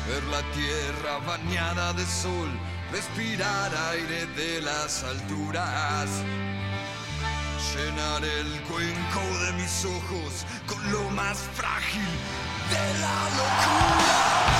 ver 0.07 0.23
la 0.25 0.41
tierra 0.53 1.17
bañada 1.25 1.93
de 1.93 2.05
sol, 2.05 2.49
respirar 2.91 3.71
aire 3.91 4.25
de 4.27 4.61
las 4.61 5.03
alturas, 5.03 6.09
llenar 7.73 8.23
el 8.23 8.61
cuenco 8.63 9.21
de 9.45 9.53
mis 9.53 9.85
ojos 9.85 10.45
con 10.67 10.91
lo 10.91 11.09
más 11.09 11.37
frágil 11.55 12.07
de 12.69 12.99
la 12.99 13.29
locura. 13.37 14.54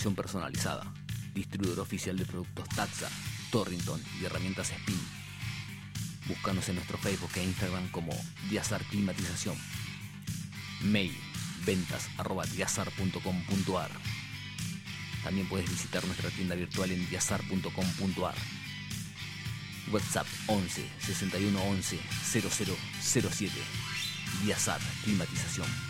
Atención 0.00 0.14
personalizada. 0.14 0.94
Distribuidor 1.34 1.80
oficial 1.80 2.16
de 2.16 2.24
productos 2.24 2.66
Taxa, 2.70 3.10
Torrington 3.52 4.02
y 4.18 4.24
herramientas 4.24 4.70
Spin. 4.70 4.98
Búscanos 6.26 6.66
en 6.70 6.76
nuestro 6.76 6.96
Facebook 6.96 7.30
e 7.34 7.44
Instagram 7.44 7.86
como 7.90 8.10
Diazar 8.48 8.82
Climatización. 8.84 9.58
Mail 10.80 11.14
ventas 11.66 12.08
diazar.com.ar. 12.56 13.90
También 15.22 15.46
puedes 15.50 15.68
visitar 15.68 16.02
nuestra 16.06 16.30
tienda 16.30 16.54
virtual 16.54 16.92
en 16.92 17.06
diazar.com.ar. 17.10 18.36
WhatsApp 19.92 20.26
11 20.46 20.88
61 20.98 21.62
11 21.62 21.98
0007. 22.24 23.52
Diazar 24.44 24.80
Climatización. 25.04 25.89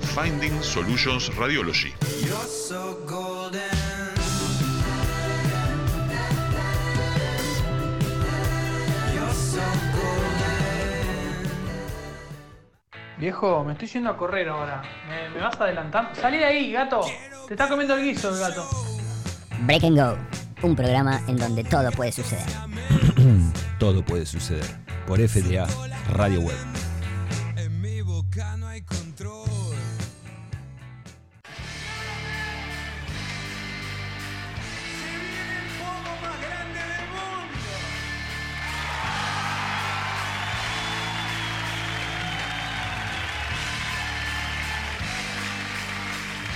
Finding 0.00 0.62
Solutions 0.62 1.34
Radiology. 1.36 1.94
Viejo, 13.18 13.64
me 13.64 13.72
estoy 13.72 13.88
yendo 13.88 14.10
a 14.10 14.16
correr 14.16 14.48
ahora. 14.48 14.82
¿Me, 15.08 15.28
me 15.28 15.40
vas 15.40 15.60
a 15.60 15.64
adelantar? 15.64 16.10
Salí 16.14 16.38
de 16.38 16.44
ahí, 16.44 16.72
gato. 16.72 17.02
Te 17.46 17.54
está 17.54 17.68
comiendo 17.68 17.94
el 17.94 18.04
guiso 18.04 18.30
el 18.30 18.40
gato. 18.40 18.66
Break 19.66 19.84
and 19.84 19.98
Go, 19.98 20.16
un 20.62 20.74
programa 20.74 21.20
en 21.28 21.36
donde 21.36 21.62
todo 21.64 21.90
puede 21.92 22.12
suceder. 22.12 22.46
Todo 23.78 24.04
puede 24.04 24.26
suceder 24.26 24.66
por 25.06 25.18
FDA 25.18 25.66
Radio 26.12 26.40
Web. 26.40 26.69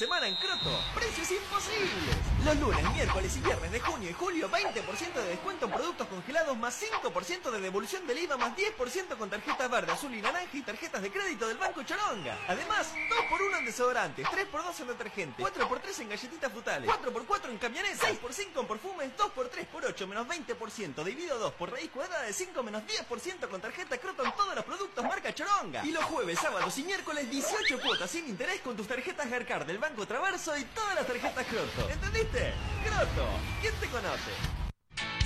semana 0.00 0.26
en 0.26 0.34
Croto, 0.36 0.70
precios 0.94 1.30
imposibles. 1.30 2.16
Los 2.42 2.56
lunes, 2.56 2.82
miércoles 2.94 3.36
y 3.36 3.40
viernes 3.40 3.70
de 3.70 3.80
junio 3.80 4.08
y 4.08 4.14
julio, 4.14 4.48
20% 4.48 5.12
de 5.12 5.26
descuento 5.26 5.66
en 5.66 5.72
productos 5.72 6.06
congelados 6.08 6.56
más 6.56 6.82
5% 6.82 7.50
de 7.50 7.60
devolución 7.60 8.06
del 8.06 8.20
IVA 8.20 8.38
más 8.38 8.56
10% 8.56 9.18
con 9.18 9.28
tarjetas 9.28 9.70
verde, 9.70 9.92
azul 9.92 10.14
y 10.14 10.22
naranja 10.22 10.56
y 10.56 10.62
tarjetas 10.62 11.02
de 11.02 11.10
crédito 11.10 11.46
del 11.46 11.58
Banco 11.58 11.82
Choronga. 11.82 12.38
Además, 12.48 12.94
2x1 12.94 13.58
en 13.58 13.64
desodorantes, 13.66 14.26
3x2 14.26 14.80
en 14.80 14.86
detergente, 14.86 15.42
4x3 15.42 16.00
en 16.00 16.08
galletitas 16.08 16.50
frutales, 16.50 16.88
4x4 16.88 17.50
en 17.50 17.58
camionetas, 17.58 18.00
6x5 18.00 18.58
en 18.58 18.66
perfumes, 18.66 19.10
2x3 19.18 19.66
por 19.66 19.84
8 19.84 20.06
menos 20.06 20.26
20%, 20.26 21.04
dividido 21.04 21.38
2 21.38 21.52
por 21.52 21.72
raíz 21.72 21.90
cuadrada 21.90 22.22
de 22.22 22.32
5 22.32 22.62
menos 22.62 22.84
10% 22.84 23.48
con 23.50 23.60
tarjeta 23.60 23.98
Croto 23.98 24.24
en 24.24 24.32
todos 24.32 24.54
los 24.54 24.64
productos 24.64 24.89
marca 25.30 25.34
Choronga. 25.34 25.86
Y 25.86 25.92
los 25.92 26.04
jueves, 26.04 26.38
sábados 26.38 26.76
y 26.78 26.84
miércoles 26.84 27.30
18 27.30 27.80
cuotas 27.80 28.10
sin 28.10 28.28
interés 28.28 28.60
con 28.60 28.76
tus 28.76 28.86
tarjetas 28.86 29.28
Garcar 29.30 29.66
del 29.66 29.78
Banco 29.78 30.06
Traverso 30.06 30.56
y 30.56 30.64
todas 30.64 30.94
las 30.94 31.06
tarjetas 31.06 31.46
Croto. 31.46 31.90
¿Entendiste? 31.90 32.52
Croto, 32.84 33.26
¿quién 33.60 33.74
te 33.74 33.86
conoce? 33.88 34.59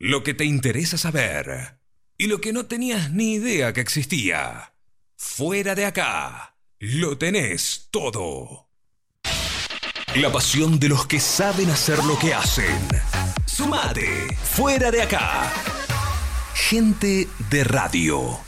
Lo 0.00 0.22
que 0.22 0.32
te 0.32 0.44
interesa 0.44 0.96
saber 0.96 1.80
y 2.16 2.28
lo 2.28 2.40
que 2.40 2.52
no 2.52 2.66
tenías 2.66 3.10
ni 3.10 3.34
idea 3.34 3.72
que 3.72 3.80
existía. 3.80 4.72
Fuera 5.16 5.74
de 5.74 5.86
acá, 5.86 6.56
lo 6.78 7.18
tenés 7.18 7.88
todo. 7.90 8.68
La 10.14 10.30
pasión 10.30 10.78
de 10.78 10.88
los 10.88 11.08
que 11.08 11.18
saben 11.18 11.68
hacer 11.70 12.04
lo 12.04 12.16
que 12.16 12.32
hacen. 12.32 12.78
Sumate, 13.44 14.36
fuera 14.36 14.92
de 14.92 15.02
acá. 15.02 15.52
Gente 16.54 17.26
de 17.50 17.64
radio. 17.64 18.47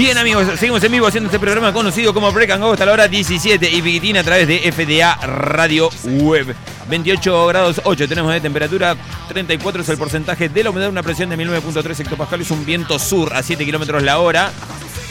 Bien 0.00 0.16
amigos, 0.16 0.46
seguimos 0.58 0.82
en 0.82 0.92
vivo 0.92 1.06
haciendo 1.06 1.26
este 1.28 1.38
programa 1.38 1.74
conocido 1.74 2.14
como 2.14 2.32
Break 2.32 2.52
and 2.52 2.64
Go 2.64 2.72
hasta 2.72 2.86
la 2.86 2.92
hora 2.92 3.06
17 3.06 3.70
y 3.70 3.82
Piquitín 3.82 4.16
a 4.16 4.24
través 4.24 4.48
de 4.48 4.72
FDA 4.72 5.14
Radio 5.26 5.90
Web. 6.04 6.54
28 6.88 7.46
grados 7.48 7.82
8 7.84 8.08
tenemos 8.08 8.32
de 8.32 8.40
temperatura, 8.40 8.96
34 9.28 9.82
es 9.82 9.88
el 9.90 9.98
porcentaje 9.98 10.48
de 10.48 10.64
la 10.64 10.70
humedad, 10.70 10.88
una 10.88 11.02
presión 11.02 11.28
de 11.28 11.36
19.3 11.36 12.00
hectopascales, 12.00 12.50
un 12.50 12.64
viento 12.64 12.98
sur 12.98 13.34
a 13.34 13.42
7 13.42 13.62
kilómetros 13.62 14.02
la 14.02 14.20
hora. 14.20 14.50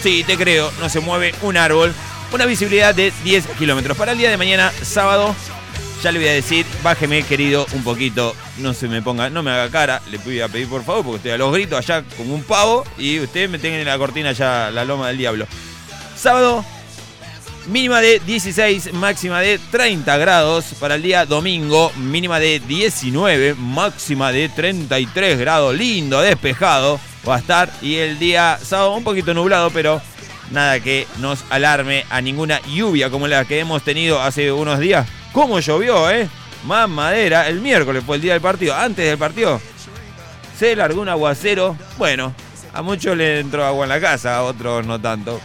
Sí, 0.01 0.23
te 0.25 0.35
creo, 0.35 0.71
no 0.79 0.89
se 0.89 0.99
mueve 1.01 1.35
un 1.43 1.55
árbol. 1.55 1.93
Una 2.33 2.47
visibilidad 2.47 2.95
de 2.95 3.13
10 3.23 3.45
kilómetros. 3.59 3.95
Para 3.95 4.13
el 4.13 4.17
día 4.17 4.31
de 4.31 4.37
mañana, 4.37 4.71
sábado, 4.81 5.35
ya 6.01 6.11
le 6.11 6.19
voy 6.19 6.27
a 6.29 6.33
decir, 6.33 6.65
bájeme 6.83 7.23
querido 7.23 7.65
un 7.73 7.83
poquito, 7.83 8.35
no 8.57 8.73
se 8.73 8.87
me 8.87 9.01
ponga, 9.01 9.29
no 9.29 9.43
me 9.43 9.51
haga 9.51 9.69
cara, 9.69 10.01
le 10.09 10.17
voy 10.19 10.39
a 10.39 10.47
pedir 10.47 10.67
por 10.67 10.83
favor, 10.83 11.03
porque 11.03 11.17
estoy 11.17 11.31
a 11.31 11.37
los 11.37 11.53
gritos 11.53 11.77
allá 11.77 12.03
como 12.17 12.33
un 12.33 12.43
pavo 12.43 12.85
y 12.97 13.19
usted 13.19 13.49
me 13.49 13.59
tenga 13.59 13.77
en 13.77 13.85
la 13.85 13.97
cortina 13.97 14.31
ya 14.31 14.71
la 14.71 14.85
loma 14.85 15.09
del 15.09 15.17
diablo. 15.17 15.45
Sábado, 16.15 16.63
mínima 17.67 18.01
de 18.01 18.19
16, 18.19 18.93
máxima 18.93 19.41
de 19.41 19.59
30 19.71 20.17
grados. 20.17 20.65
Para 20.79 20.95
el 20.95 21.01
día 21.01 21.25
domingo, 21.25 21.91
mínima 21.95 22.39
de 22.39 22.59
19, 22.59 23.55
máxima 23.55 24.31
de 24.31 24.49
33 24.49 25.39
grados. 25.39 25.75
Lindo, 25.75 26.21
despejado 26.21 26.99
va 27.27 27.35
a 27.35 27.39
estar. 27.39 27.71
Y 27.81 27.95
el 27.95 28.19
día 28.19 28.59
sábado 28.61 28.95
un 28.95 29.03
poquito 29.03 29.33
nublado, 29.33 29.69
pero 29.71 30.01
nada 30.51 30.79
que 30.79 31.07
nos 31.19 31.43
alarme 31.49 32.05
a 32.09 32.21
ninguna 32.21 32.61
lluvia 32.63 33.09
como 33.09 33.27
la 33.27 33.45
que 33.45 33.59
hemos 33.59 33.83
tenido 33.83 34.21
hace 34.21 34.51
unos 34.51 34.79
días. 34.79 35.07
¿Cómo 35.33 35.59
llovió, 35.59 36.09
eh? 36.09 36.27
Más 36.65 36.89
madera. 36.89 37.47
El 37.47 37.61
miércoles 37.61 38.03
fue 38.05 38.17
el 38.17 38.21
día 38.21 38.33
del 38.33 38.41
partido. 38.41 38.75
Antes 38.75 39.05
del 39.05 39.17
partido 39.17 39.61
se 40.59 40.75
largó 40.75 41.01
un 41.01 41.07
aguacero. 41.07 41.77
Bueno, 41.97 42.33
a 42.73 42.81
muchos 42.81 43.15
le 43.15 43.39
entró 43.39 43.65
agua 43.65 43.85
en 43.85 43.89
la 43.89 44.01
casa, 44.01 44.35
a 44.35 44.43
otros 44.43 44.85
no 44.85 44.99
tanto. 44.99 45.39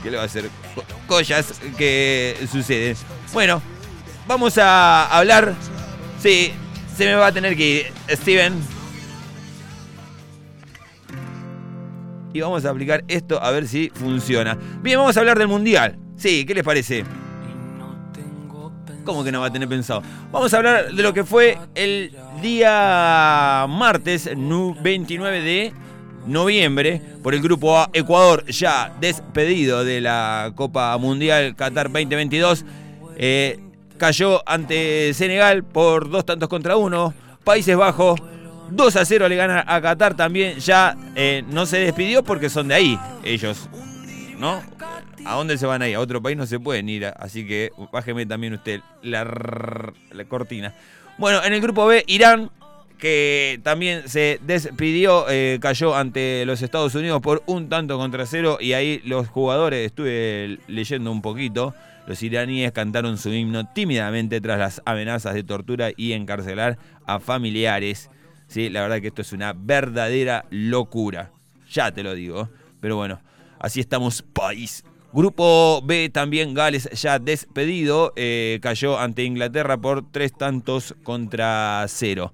¿Qué 0.00 0.10
le 0.12 0.16
va 0.16 0.22
a 0.22 0.26
hacer? 0.26 0.48
Collas 1.08 1.60
que 1.76 2.36
suceden. 2.50 2.96
Bueno, 3.32 3.60
vamos 4.28 4.56
a 4.58 5.06
hablar. 5.06 5.54
Sí, 6.22 6.52
se 6.96 7.06
me 7.06 7.14
va 7.14 7.26
a 7.26 7.32
tener 7.32 7.56
que 7.56 7.66
ir. 7.66 7.92
Steven. 8.16 8.54
Y 12.32 12.40
vamos 12.40 12.64
a 12.64 12.70
aplicar 12.70 13.02
esto 13.08 13.42
a 13.42 13.50
ver 13.50 13.66
si 13.66 13.90
funciona. 13.92 14.56
Bien, 14.82 14.98
vamos 14.98 15.16
a 15.16 15.20
hablar 15.20 15.36
del 15.36 15.48
mundial. 15.48 15.98
Sí, 16.16 16.44
¿qué 16.46 16.54
les 16.54 16.62
parece? 16.62 17.04
¿Cómo 19.10 19.24
que 19.24 19.32
no 19.32 19.40
va 19.40 19.48
a 19.48 19.52
tener 19.52 19.68
pensado? 19.68 20.04
Vamos 20.30 20.54
a 20.54 20.58
hablar 20.58 20.92
de 20.92 21.02
lo 21.02 21.12
que 21.12 21.24
fue 21.24 21.58
el 21.74 22.12
día 22.40 23.66
martes 23.68 24.30
29 24.36 25.40
de 25.40 25.72
noviembre 26.26 27.02
por 27.20 27.34
el 27.34 27.42
grupo 27.42 27.76
A. 27.76 27.90
Ecuador 27.92 28.46
ya 28.46 28.94
despedido 29.00 29.84
de 29.84 30.00
la 30.00 30.52
Copa 30.54 30.96
Mundial 30.96 31.56
Qatar 31.56 31.90
2022. 31.90 32.64
Eh, 33.16 33.58
cayó 33.98 34.48
ante 34.48 35.12
Senegal 35.12 35.64
por 35.64 36.08
dos 36.08 36.24
tantos 36.24 36.48
contra 36.48 36.76
uno. 36.76 37.12
Países 37.42 37.76
Bajos 37.76 38.20
2 38.70 38.94
a 38.94 39.04
0 39.04 39.28
le 39.28 39.34
gana 39.34 39.64
a 39.66 39.80
Qatar 39.80 40.14
también. 40.14 40.60
Ya 40.60 40.96
eh, 41.16 41.42
no 41.48 41.66
se 41.66 41.78
despidió 41.78 42.22
porque 42.22 42.48
son 42.48 42.68
de 42.68 42.74
ahí 42.76 43.00
ellos. 43.24 43.68
¿No? 44.38 44.62
¿A 45.24 45.34
dónde 45.36 45.58
se 45.58 45.66
van 45.66 45.82
ahí? 45.82 45.94
A 45.94 46.00
otro 46.00 46.22
país 46.22 46.36
no 46.36 46.46
se 46.46 46.58
pueden 46.58 46.88
ir. 46.88 47.06
Así 47.16 47.46
que 47.46 47.72
bájeme 47.92 48.26
también 48.26 48.54
usted 48.54 48.80
la, 49.02 49.24
la 50.10 50.24
cortina. 50.26 50.74
Bueno, 51.18 51.42
en 51.44 51.52
el 51.52 51.60
grupo 51.60 51.86
B, 51.86 52.04
Irán 52.06 52.50
que 53.00 53.60
también 53.62 54.08
se 54.08 54.38
despidió, 54.42 55.24
eh, 55.28 55.58
cayó 55.60 55.96
ante 55.96 56.44
los 56.44 56.62
Estados 56.62 56.94
Unidos 56.94 57.20
por 57.22 57.42
un 57.46 57.68
tanto 57.68 57.96
contra 57.96 58.26
cero 58.26 58.58
y 58.60 58.74
ahí 58.74 59.00
los 59.04 59.26
jugadores, 59.28 59.86
estuve 59.86 60.58
leyendo 60.68 61.10
un 61.10 61.22
poquito, 61.22 61.74
los 62.06 62.22
iraníes 62.22 62.72
cantaron 62.72 63.16
su 63.16 63.32
himno 63.32 63.66
tímidamente 63.72 64.40
tras 64.40 64.58
las 64.58 64.82
amenazas 64.84 65.34
de 65.34 65.42
tortura 65.42 65.90
y 65.96 66.12
encarcelar 66.12 66.78
a 67.06 67.20
familiares. 67.20 68.10
Sí, 68.46 68.68
la 68.68 68.82
verdad 68.82 69.00
que 69.00 69.08
esto 69.08 69.22
es 69.22 69.32
una 69.32 69.54
verdadera 69.54 70.44
locura, 70.50 71.30
ya 71.70 71.92
te 71.92 72.02
lo 72.02 72.14
digo, 72.14 72.50
pero 72.80 72.96
bueno, 72.96 73.20
así 73.58 73.80
estamos 73.80 74.22
país. 74.22 74.84
Grupo 75.12 75.82
B 75.82 76.08
también 76.08 76.54
Gales 76.54 76.88
ya 76.92 77.18
despedido, 77.18 78.12
eh, 78.14 78.60
cayó 78.62 78.98
ante 78.98 79.24
Inglaterra 79.24 79.76
por 79.76 80.08
tres 80.10 80.32
tantos 80.32 80.94
contra 81.02 81.84
cero. 81.88 82.32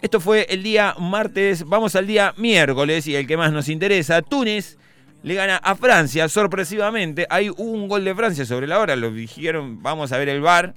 Esto 0.00 0.20
fue 0.20 0.46
el 0.48 0.62
día 0.62 0.94
martes, 0.98 1.64
vamos 1.64 1.94
al 1.94 2.06
día 2.06 2.32
miércoles 2.36 3.06
y 3.06 3.14
el 3.16 3.26
que 3.26 3.36
más 3.36 3.52
nos 3.52 3.68
interesa, 3.68 4.22
Túnez 4.22 4.78
le 5.22 5.34
gana 5.34 5.56
a 5.56 5.74
Francia 5.74 6.28
sorpresivamente. 6.28 7.26
Hay 7.28 7.50
un 7.50 7.88
gol 7.88 8.04
de 8.04 8.14
Francia 8.14 8.46
sobre 8.46 8.66
la 8.66 8.78
hora, 8.78 8.96
lo 8.96 9.10
dijeron, 9.10 9.82
vamos 9.82 10.12
a 10.12 10.18
ver 10.18 10.28
el 10.28 10.40
bar 10.40 10.74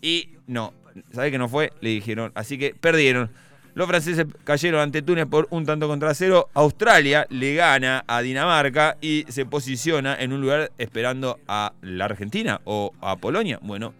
y 0.00 0.30
no, 0.46 0.74
¿sabe 1.12 1.30
que 1.30 1.38
no 1.38 1.48
fue? 1.48 1.72
Le 1.80 1.90
dijeron, 1.90 2.30
así 2.34 2.58
que 2.58 2.74
perdieron. 2.74 3.30
Los 3.76 3.86
franceses 3.88 4.24
cayeron 4.42 4.80
ante 4.80 5.02
Túnez 5.02 5.26
por 5.26 5.48
un 5.50 5.66
tanto 5.66 5.86
contra 5.86 6.14
cero. 6.14 6.48
Australia 6.54 7.26
le 7.28 7.54
gana 7.54 8.04
a 8.06 8.22
Dinamarca 8.22 8.96
y 9.02 9.26
se 9.28 9.44
posiciona 9.44 10.16
en 10.18 10.32
un 10.32 10.40
lugar 10.40 10.72
esperando 10.78 11.38
a 11.46 11.74
la 11.82 12.06
Argentina 12.06 12.62
o 12.64 12.94
a 13.02 13.16
Polonia. 13.16 13.58
Bueno, 13.60 13.92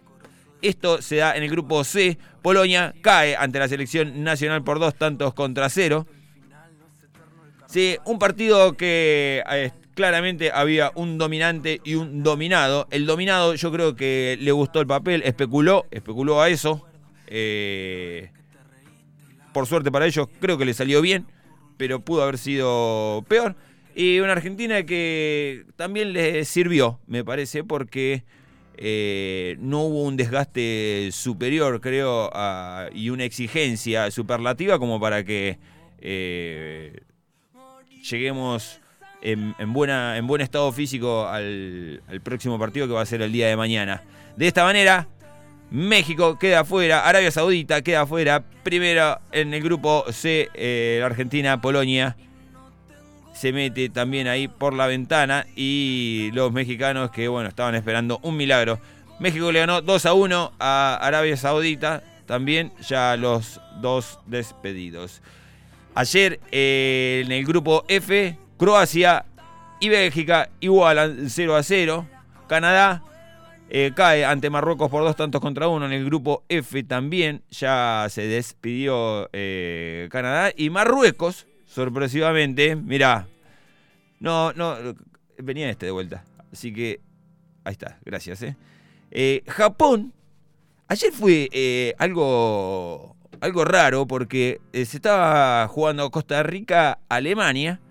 esto 0.63 0.99
se 1.03 1.17
da 1.17 1.37
en 1.37 1.43
el 1.43 1.51
grupo 1.51 1.83
C. 1.83 2.17
Polonia 2.41 2.95
cae 3.03 3.35
ante 3.35 3.59
la 3.59 3.67
selección 3.67 4.23
nacional 4.23 4.63
por 4.63 4.79
dos 4.79 4.95
tantos 4.95 5.35
contra 5.35 5.69
cero. 5.69 6.07
Sí, 7.67 7.99
un 8.05 8.17
partido 8.17 8.73
que 8.73 9.43
eh, 9.47 9.71
claramente 9.93 10.49
había 10.51 10.91
un 10.95 11.19
dominante 11.19 11.81
y 11.83 11.93
un 11.93 12.23
dominado. 12.23 12.87
El 12.89 13.05
dominado 13.05 13.53
yo 13.53 13.71
creo 13.71 13.95
que 13.95 14.39
le 14.41 14.51
gustó 14.51 14.81
el 14.81 14.87
papel, 14.87 15.21
especuló, 15.23 15.85
especuló 15.91 16.41
a 16.41 16.49
eso. 16.49 16.83
Eh, 17.27 18.31
por 19.57 19.65
suerte 19.65 19.91
para 19.91 20.05
ellos 20.05 20.27
creo 20.39 20.59
que 20.59 20.65
le 20.65 20.75
salió 20.75 21.01
bien, 21.01 21.25
pero 21.77 21.99
pudo 21.99 22.21
haber 22.21 22.37
sido 22.37 23.25
peor. 23.27 23.55
Y 23.95 24.19
una 24.19 24.33
Argentina 24.33 24.83
que 24.83 25.65
también 25.75 26.13
le 26.13 26.45
sirvió, 26.45 26.99
me 27.07 27.25
parece, 27.25 27.63
porque 27.63 28.23
eh, 28.77 29.57
no 29.59 29.81
hubo 29.81 30.03
un 30.03 30.15
desgaste 30.15 31.09
superior, 31.11 31.81
creo, 31.81 32.29
y 32.93 33.09
una 33.09 33.23
exigencia 33.23 34.11
superlativa 34.11 34.77
como 34.77 34.99
para 34.99 35.23
que 35.23 35.57
eh, 36.01 37.01
lleguemos 38.07 38.79
en, 39.23 39.55
en 39.57 39.73
buena, 39.73 40.19
en 40.19 40.27
buen 40.27 40.41
estado 40.41 40.71
físico 40.71 41.25
al, 41.25 42.03
al 42.07 42.21
próximo 42.21 42.59
partido 42.59 42.85
que 42.85 42.93
va 42.93 43.01
a 43.01 43.07
ser 43.07 43.23
el 43.23 43.31
día 43.31 43.47
de 43.47 43.57
mañana. 43.57 44.03
De 44.35 44.45
esta 44.45 44.63
manera, 44.63 45.07
México 45.69 46.39
queda 46.39 46.61
afuera, 46.61 47.07
Arabia 47.07 47.31
Saudita 47.31 47.81
queda 47.81 48.01
afuera, 48.01 48.43
primero 48.63 49.19
en 49.31 49.53
el 49.53 49.61
grupo 49.61 50.05
C, 50.11 50.49
eh, 50.53 51.01
Argentina, 51.03 51.59
Polonia 51.61 52.15
se 53.37 53.53
mete 53.53 53.89
también 53.89 54.27
ahí 54.27 54.47
por 54.47 54.73
la 54.73 54.87
ventana 54.87 55.45
y 55.55 56.31
los 56.33 56.51
mexicanos 56.51 57.11
que 57.11 57.27
bueno 57.27 57.49
estaban 57.49 57.75
esperando 57.75 58.19
un 58.23 58.35
milagro. 58.35 58.79
México 59.19 59.51
le 59.51 59.59
ganó 59.59 59.81
2 59.81 60.05
a 60.07 60.13
1 60.13 60.53
a 60.59 60.97
Arabia 60.99 61.37
Saudita, 61.37 62.01
también 62.25 62.71
ya 62.87 63.15
los 63.15 63.61
dos 63.79 64.19
despedidos. 64.25 65.21
Ayer 65.93 66.39
eh, 66.51 67.21
en 67.25 67.31
el 67.31 67.45
grupo 67.45 67.85
F, 67.87 68.37
Croacia 68.57 69.25
y 69.79 69.89
Bélgica 69.89 70.49
igualan 70.59 71.29
0 71.29 71.55
a 71.55 71.63
0. 71.63 72.07
Canadá 72.47 73.03
eh, 73.69 73.91
cae 73.95 74.23
ante 74.23 74.49
Marruecos 74.49 74.89
por 74.89 75.03
dos 75.03 75.15
tantos 75.15 75.41
contra 75.41 75.67
uno 75.67 75.85
en 75.85 75.91
el 75.91 76.05
grupo 76.05 76.43
F 76.49 76.83
también. 76.83 77.43
Ya 77.49 78.07
se 78.09 78.27
despidió 78.27 79.29
eh, 79.33 80.07
Canadá 80.11 80.51
y 80.55 80.69
Marruecos, 80.69 81.47
sorpresivamente, 81.65 82.75
mirá, 82.75 83.27
no, 84.19 84.53
no, 84.53 84.75
venía 85.37 85.69
este 85.69 85.87
de 85.87 85.91
vuelta. 85.91 86.23
Así 86.51 86.73
que 86.73 87.01
ahí 87.63 87.73
está, 87.73 87.99
gracias. 88.05 88.43
eh. 89.11 89.43
Japón, 89.47 90.13
ayer 90.87 91.11
fue 91.11 91.95
algo, 91.99 93.17
algo 93.41 93.65
raro 93.65 94.07
porque 94.07 94.61
se 94.71 94.81
estaba 94.81 95.67
jugando 95.67 96.09
Costa 96.09 96.41
Rica, 96.43 96.99
Alemania 97.09 97.81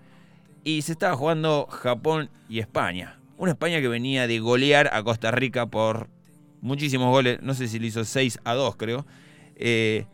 y 0.63 0.81
se 0.81 0.91
estaba 0.93 1.15
jugando 1.15 1.67
Japón 1.67 2.29
y 2.49 2.59
España. 2.59 3.16
Una 3.37 3.51
España 3.51 3.79
que 3.79 3.87
venía 3.87 4.27
de 4.27 4.39
golear 4.39 4.89
a 4.93 5.03
Costa 5.03 5.31
Rica 5.31 5.67
por 5.67 6.09
muchísimos 6.61 7.09
goles, 7.09 7.39
no 7.41 7.53
sé 7.53 7.67
si 7.67 7.79
le 7.79 7.87
hizo 7.87 8.03
6 8.03 8.39
a 8.43 8.53
2 8.55 8.75
creo. 8.75 9.05
Eh, 9.55 10.05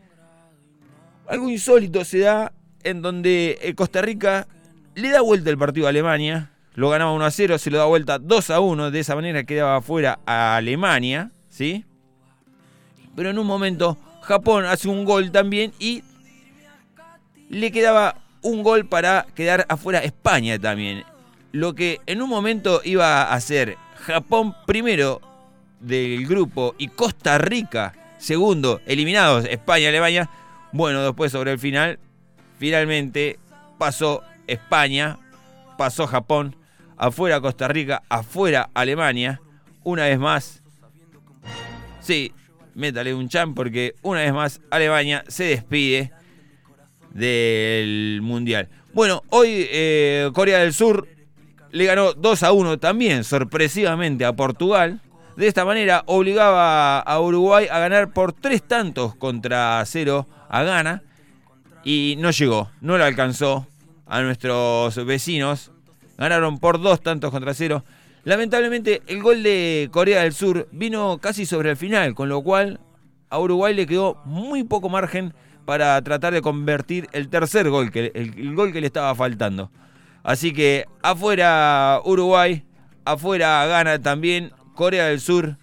algo 1.28 1.50
insólito 1.50 2.04
se 2.04 2.20
da 2.20 2.54
en 2.84 3.02
donde 3.02 3.58
eh, 3.62 3.76
Costa 3.76 4.02
Rica 4.02 4.48
le 4.96 5.10
da 5.10 5.22
vuelta 5.22 5.50
el 5.50 5.58
partido 5.58 5.86
a 5.88 5.90
Alemania, 5.90 6.52
lo 6.76 6.90
ganaba 6.90 7.14
1 7.14 7.26
a 7.26 7.32
0, 7.32 7.58
se 7.58 7.72
lo 7.72 7.78
da 7.78 7.86
vuelta 7.86 8.20
2 8.20 8.50
a 8.50 8.60
1, 8.60 8.92
de 8.92 9.00
esa 9.00 9.16
manera 9.16 9.44
quedaba 9.46 9.82
fuera 9.82 10.20
a 10.26 10.58
Alemania, 10.58 11.32
¿sí? 11.48 11.86
Pero 13.16 13.30
en 13.30 13.40
un 13.40 13.48
momento 13.48 13.98
Japón 14.22 14.66
hace 14.66 14.90
un 14.90 15.06
gol 15.06 15.32
también 15.32 15.72
y 15.80 16.04
le 17.50 17.72
quedaba 17.72 18.18
un 18.42 18.64
gol 18.64 18.86
para 18.86 19.28
quedar 19.34 19.66
afuera 19.70 20.00
España 20.00 20.60
también. 20.60 21.04
Lo 21.54 21.76
que 21.76 22.02
en 22.08 22.22
un 22.22 22.30
momento 22.30 22.82
iba 22.84 23.32
a 23.32 23.40
ser 23.40 23.78
Japón 23.96 24.56
primero 24.66 25.22
del 25.80 26.28
grupo 26.28 26.76
y 26.78 26.90
Costa 26.90 27.38
Rica 27.38 27.94
segundo, 28.18 28.82
eliminados 28.86 29.46
España 29.46 29.90
Alemania. 29.90 30.30
Bueno, 30.72 31.04
después 31.04 31.32
sobre 31.32 31.52
el 31.52 31.60
final, 31.60 32.00
finalmente 32.58 33.38
pasó 33.78 34.24
España, 34.48 35.20
pasó 35.78 36.08
Japón, 36.08 36.56
afuera 36.98 37.40
Costa 37.40 37.68
Rica, 37.68 38.02
afuera 38.10 38.70
Alemania. 38.74 39.40
Una 39.84 40.06
vez 40.06 40.18
más, 40.18 40.64
sí, 42.00 42.32
métale 42.74 43.14
un 43.14 43.30
chan 43.30 43.54
porque 43.54 43.94
una 44.02 44.22
vez 44.22 44.34
más 44.34 44.62
Alemania 44.72 45.24
se 45.28 45.44
despide 45.44 46.12
del 47.12 48.22
Mundial. 48.24 48.70
Bueno, 48.94 49.22
hoy 49.30 49.68
eh, 49.70 50.32
Corea 50.34 50.60
del 50.60 50.74
Sur 50.74 51.08
le 51.74 51.86
ganó 51.86 52.14
2 52.14 52.44
a 52.44 52.52
1 52.52 52.78
también 52.78 53.24
sorpresivamente 53.24 54.26
a 54.26 54.34
Portugal. 54.34 55.02
De 55.36 55.48
esta 55.48 55.66
manera 55.66 56.04
obligaba 56.06 57.00
a 57.00 57.20
Uruguay 57.20 57.66
a 57.70 57.80
ganar 57.80 58.14
por 58.14 58.32
tres 58.32 58.62
tantos 58.62 59.16
contra 59.16 59.84
cero 59.88 60.28
a 60.50 60.62
Ghana 60.62 61.02
y 61.84 62.16
no 62.20 62.30
llegó, 62.30 62.70
no 62.80 63.00
lo 63.00 63.04
alcanzó 63.04 63.66
a 64.06 64.22
nuestros 64.22 65.04
vecinos. 65.04 65.72
Ganaron 66.16 66.60
por 66.60 66.80
dos 66.80 67.02
tantos 67.02 67.32
contra 67.32 67.56
cero. 67.56 67.84
Lamentablemente 68.24 69.02
el 69.08 69.24
gol 69.24 69.42
de 69.42 69.90
Corea 69.92 70.22
del 70.22 70.34
Sur 70.34 70.70
vino 70.72 71.18
casi 71.18 71.48
sobre 71.48 71.72
el 71.72 71.76
final, 71.76 72.14
con 72.14 72.30
lo 72.30 72.44
cual 72.44 72.80
a 73.32 73.40
Uruguay 73.40 73.74
le 73.74 73.88
quedó 73.88 74.22
muy 74.26 74.64
poco 74.64 74.90
margen 74.90 75.34
para 75.66 76.00
tratar 76.04 76.34
de 76.34 76.44
convertir 76.44 77.08
el 77.14 77.30
tercer 77.30 77.68
gol, 77.72 77.90
el 77.96 78.54
gol 78.54 78.72
que 78.72 78.80
le 78.80 78.86
estaba 78.86 79.16
faltando. 79.16 79.72
Así 80.24 80.54
que 80.54 80.86
afuera 81.02 82.00
Uruguay, 82.06 82.64
afuera 83.04 83.66
Ghana 83.68 84.02
también, 84.02 84.52
Corea 84.74 85.08
del 85.08 85.20
Sur 85.20 85.58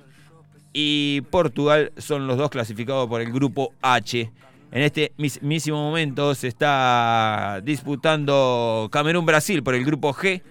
y 0.73 1.23
Portugal 1.31 1.93
son 1.97 2.27
los 2.27 2.37
dos 2.37 2.51
clasificados 2.51 3.09
por 3.09 3.23
el 3.23 3.33
grupo 3.33 3.73
H. 3.81 4.31
En 4.73 4.83
este 4.83 5.13
mismísimo 5.17 5.79
momento 5.79 6.35
se 6.35 6.47
está 6.47 7.61
disputando 7.65 8.89
Camerún-Brasil 8.93 9.63
por 9.63 9.75
el 9.75 9.85
grupo 9.85 10.13
G 10.13 10.43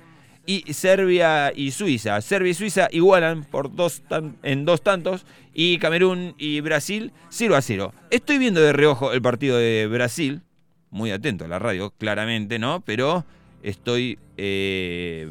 y 0.46 0.74
Serbia 0.74 1.54
y 1.56 1.72
Suiza. 1.72 2.20
Serbia 2.22 2.52
y 2.52 2.56
Suiza 2.56 2.88
igualan 2.92 3.44
por 3.44 3.74
dos 3.74 4.02
en 4.44 4.66
dos 4.66 4.82
tantos 4.82 5.26
y 5.54 5.78
Camerún 5.78 6.34
y 6.38 6.60
Brasil 6.62 7.14
0 7.30 7.56
a 7.56 7.62
0. 7.62 7.94
Estoy 8.10 8.40
viendo 8.40 8.60
de 8.60 8.74
reojo 8.74 9.14
el 9.14 9.22
partido 9.22 9.58
de 9.58 9.88
Brasil, 9.88 10.42
muy 10.90 11.12
atento 11.12 11.46
a 11.46 11.48
la 11.48 11.60
radio, 11.60 11.92
claramente, 11.92 12.60
¿no? 12.60 12.82
Pero 12.82 13.26
estoy 13.64 14.20
eh, 14.38 15.30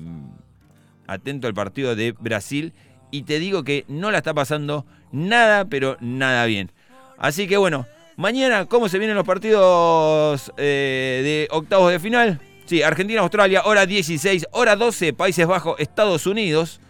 atento 1.07 1.47
al 1.47 1.55
partido 1.55 1.97
de 1.97 2.12
Brasil 2.12 2.72
y 3.11 3.22
te 3.22 3.39
digo 3.39 3.64
que 3.64 3.85
no 3.89 4.11
la 4.11 4.18
está 4.18 4.35
pasando 4.35 4.85
nada, 5.12 5.64
pero 5.64 5.97
nada 6.01 6.45
bien. 6.47 6.70
Así 7.16 7.49
que 7.49 7.57
bueno, 7.57 7.87
mañana, 8.16 8.66
¿cómo 8.66 8.89
se 8.89 8.99
vienen 8.99 9.16
los 9.16 9.26
partidos 9.26 10.53
eh, 10.57 11.20
de 11.24 11.49
octavos 11.51 11.91
de 11.91 11.99
final? 11.99 12.41
Sí, 12.66 12.83
Argentina-Australia, 12.83 13.62
hora 13.64 13.87
16, 13.87 14.49
hora 14.53 14.76
12, 14.76 15.14
Países 15.14 15.47
Bajos, 15.47 15.81
Estados 15.81 16.26
Unidos. 16.26 16.81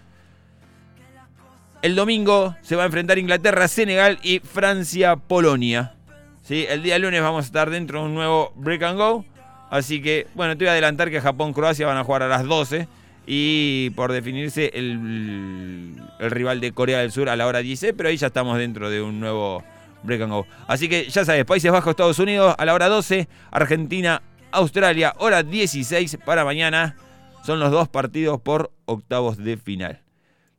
El 1.82 1.94
domingo 1.94 2.56
se 2.62 2.74
va 2.74 2.82
a 2.82 2.86
enfrentar 2.86 3.18
Inglaterra, 3.18 3.68
Senegal 3.68 4.18
y 4.24 4.40
Francia-Polonia. 4.40 5.94
¿Sí? 6.42 6.66
El 6.68 6.82
día 6.82 6.98
lunes 6.98 7.22
vamos 7.22 7.44
a 7.44 7.46
estar 7.46 7.70
dentro 7.70 8.00
de 8.00 8.06
un 8.06 8.14
nuevo 8.14 8.52
Break 8.56 8.82
and 8.82 8.98
Go. 8.98 9.24
Así 9.70 10.00
que, 10.00 10.26
bueno, 10.34 10.56
te 10.56 10.64
voy 10.64 10.68
a 10.68 10.72
adelantar 10.72 11.10
que 11.10 11.20
Japón-Croacia 11.20 11.86
van 11.86 11.96
a 11.96 12.04
jugar 12.04 12.22
a 12.22 12.28
las 12.28 12.44
12 12.44 12.88
y 13.26 13.90
por 13.90 14.10
definirse 14.12 14.70
el, 14.74 15.94
rival 16.18 16.60
de 16.60 16.72
Corea 16.72 17.00
del 17.00 17.12
Sur 17.12 17.28
a 17.28 17.36
la 17.36 17.46
hora 17.46 17.58
10, 17.58 17.92
pero 17.96 18.08
ahí 18.08 18.16
ya 18.16 18.28
estamos 18.28 18.56
dentro 18.56 18.88
de 18.88 19.02
un 19.02 19.20
nuevo 19.20 19.62
break 20.02 20.22
and 20.22 20.32
go. 20.32 20.46
Así 20.66 20.88
que 20.88 21.08
ya 21.10 21.24
sabes, 21.26 21.44
Países 21.44 21.70
Bajos, 21.70 21.90
Estados 21.90 22.18
Unidos 22.18 22.54
a 22.56 22.64
la 22.64 22.72
hora 22.72 22.88
12, 22.88 23.28
Argentina, 23.50 24.22
Australia, 24.50 25.14
hora 25.18 25.42
16 25.42 26.18
para 26.24 26.44
mañana. 26.44 26.96
Son 27.44 27.60
los 27.60 27.70
dos 27.70 27.88
partidos 27.88 28.40
por 28.40 28.72
octavos 28.86 29.36
de 29.36 29.58
final. 29.58 30.00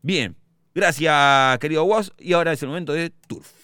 Bien, 0.03 0.36
gracias 0.76 1.57
querido 1.57 1.84
Woz 1.86 2.12
y 2.20 2.34
ahora 2.34 2.53
es 2.53 2.62
el 2.62 2.70
momento 2.70 2.93
de 2.93 3.10
Turf. 3.10 3.59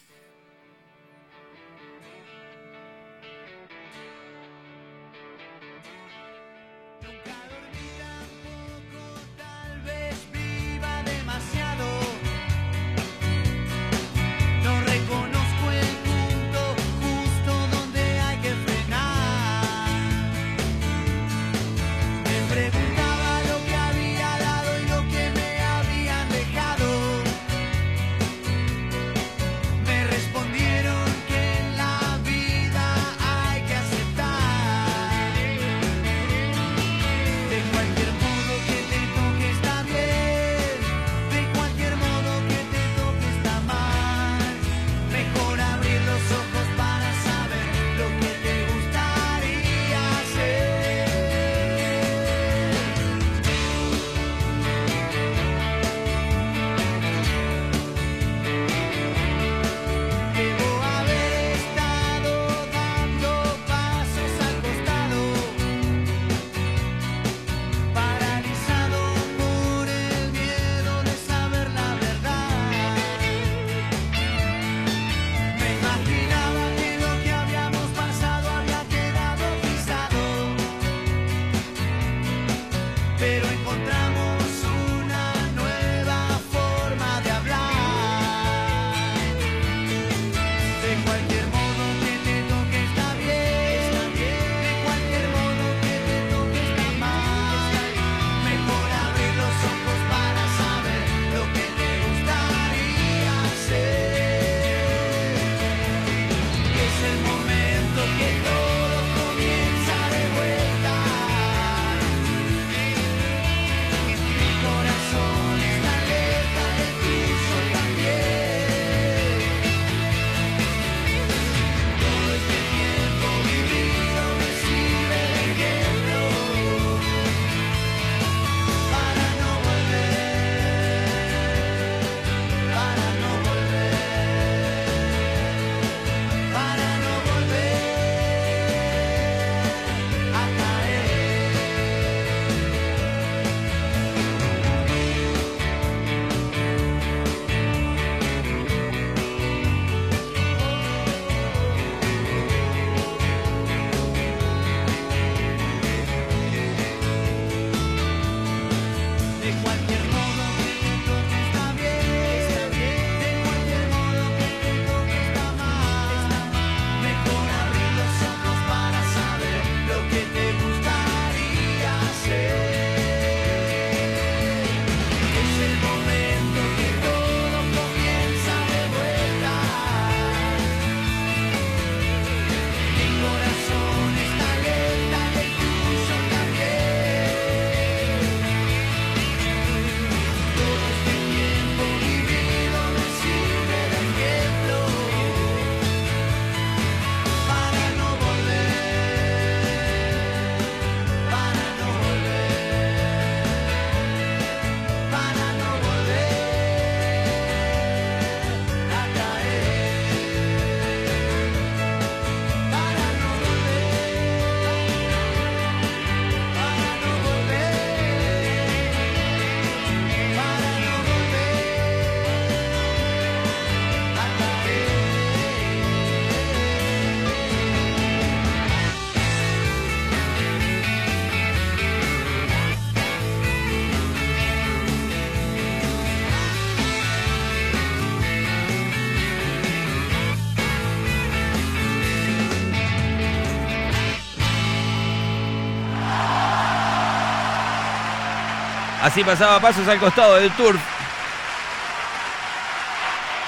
Así 249.15 249.23
pasaba 249.23 249.61
pasos 249.61 249.87
al 249.87 249.97
costado 249.97 250.35
del 250.35 250.51
turf. 250.57 250.77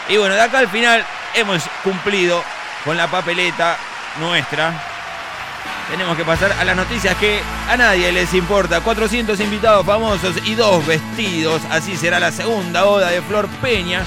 Y 0.07 0.15
bueno, 0.15 0.33
de 0.33 0.39
acá 0.39 0.59
al 0.59 0.69
final 0.69 1.05
hemos 1.33 1.61
cumplido 1.83 2.41
con 2.85 2.95
la 2.95 3.07
papeleta 3.07 3.75
nuestra. 4.17 4.71
Tenemos 5.91 6.15
que 6.15 6.23
pasar 6.23 6.53
a 6.53 6.63
las 6.63 6.73
noticias 6.73 7.17
que 7.17 7.41
a 7.69 7.75
nadie 7.75 8.13
les 8.13 8.33
importa. 8.33 8.79
400 8.79 9.37
invitados 9.41 9.85
famosos 9.85 10.37
y 10.45 10.55
dos 10.55 10.87
vestidos. 10.87 11.61
Así 11.69 11.97
será 11.97 12.17
la 12.21 12.31
segunda 12.31 12.83
boda 12.83 13.09
de 13.09 13.21
Flor 13.21 13.49
Peña 13.61 14.05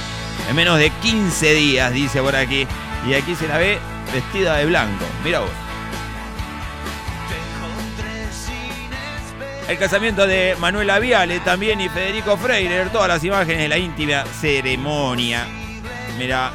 en 0.48 0.56
menos 0.56 0.78
de 0.78 0.88
15 0.88 1.52
días, 1.52 1.92
dice 1.92 2.22
por 2.22 2.36
aquí. 2.36 2.66
Y 3.06 3.12
aquí 3.12 3.34
se 3.34 3.46
la 3.46 3.58
ve 3.58 3.78
vestida 4.14 4.56
de 4.56 4.64
blanco. 4.64 5.04
Mira 5.22 5.40
vos. 5.40 5.69
El 9.70 9.78
casamiento 9.78 10.26
de 10.26 10.56
Manuela 10.58 10.98
Viale 10.98 11.38
también 11.38 11.80
y 11.80 11.88
Federico 11.88 12.36
Freire. 12.36 12.86
Todas 12.86 13.06
las 13.06 13.22
imágenes 13.22 13.58
de 13.58 13.68
la 13.68 13.78
íntima 13.78 14.24
ceremonia. 14.24 15.46
Mira. 16.18 16.50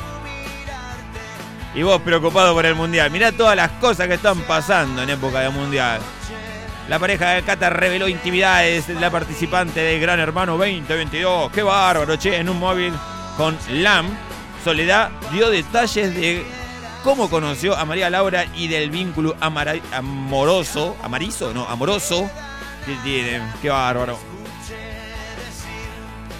Y 1.73 1.81
vos 1.81 2.01
preocupado 2.01 2.53
por 2.53 2.65
el 2.65 2.75
mundial. 2.75 3.09
Mirá 3.11 3.31
todas 3.31 3.55
las 3.55 3.71
cosas 3.71 4.09
que 4.09 4.15
están 4.15 4.41
pasando 4.41 5.01
en 5.01 5.11
época 5.11 5.39
de 5.39 5.47
mundial. 5.47 6.01
La 6.89 6.99
pareja 6.99 7.29
de 7.29 7.43
Cata 7.43 7.69
reveló 7.69 8.09
intimidades 8.09 8.87
de 8.87 8.95
la 8.95 9.09
participante 9.09 9.79
de 9.79 9.97
Gran 9.97 10.19
Hermano 10.19 10.57
2022. 10.57 11.53
Qué 11.53 11.63
bárbaro, 11.63 12.17
che, 12.17 12.35
en 12.35 12.49
un 12.49 12.59
móvil 12.59 12.91
con 13.37 13.57
LAM. 13.69 14.07
Soledad 14.61 15.09
dio 15.31 15.49
detalles 15.49 16.13
de 16.13 16.43
cómo 17.01 17.29
conoció 17.29 17.77
a 17.77 17.85
María 17.85 18.09
Laura 18.09 18.45
y 18.57 18.67
del 18.67 18.89
vínculo 18.89 19.37
amoroso, 19.39 20.97
amarizo, 21.01 21.53
no, 21.53 21.65
amoroso 21.69 22.29
que 22.85 22.95
tienen. 23.03 23.41
Qué 23.61 23.69
bárbaro. 23.69 24.17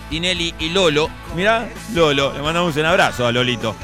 Tinelli 0.09 0.53
y 0.59 0.69
Lolo, 0.69 1.09
mirá, 1.35 1.67
Lolo, 1.93 2.31
le 2.33 2.41
mandamos 2.41 2.75
un 2.77 2.85
abrazo 2.85 3.25
a 3.25 3.31
Lolito. 3.31 3.75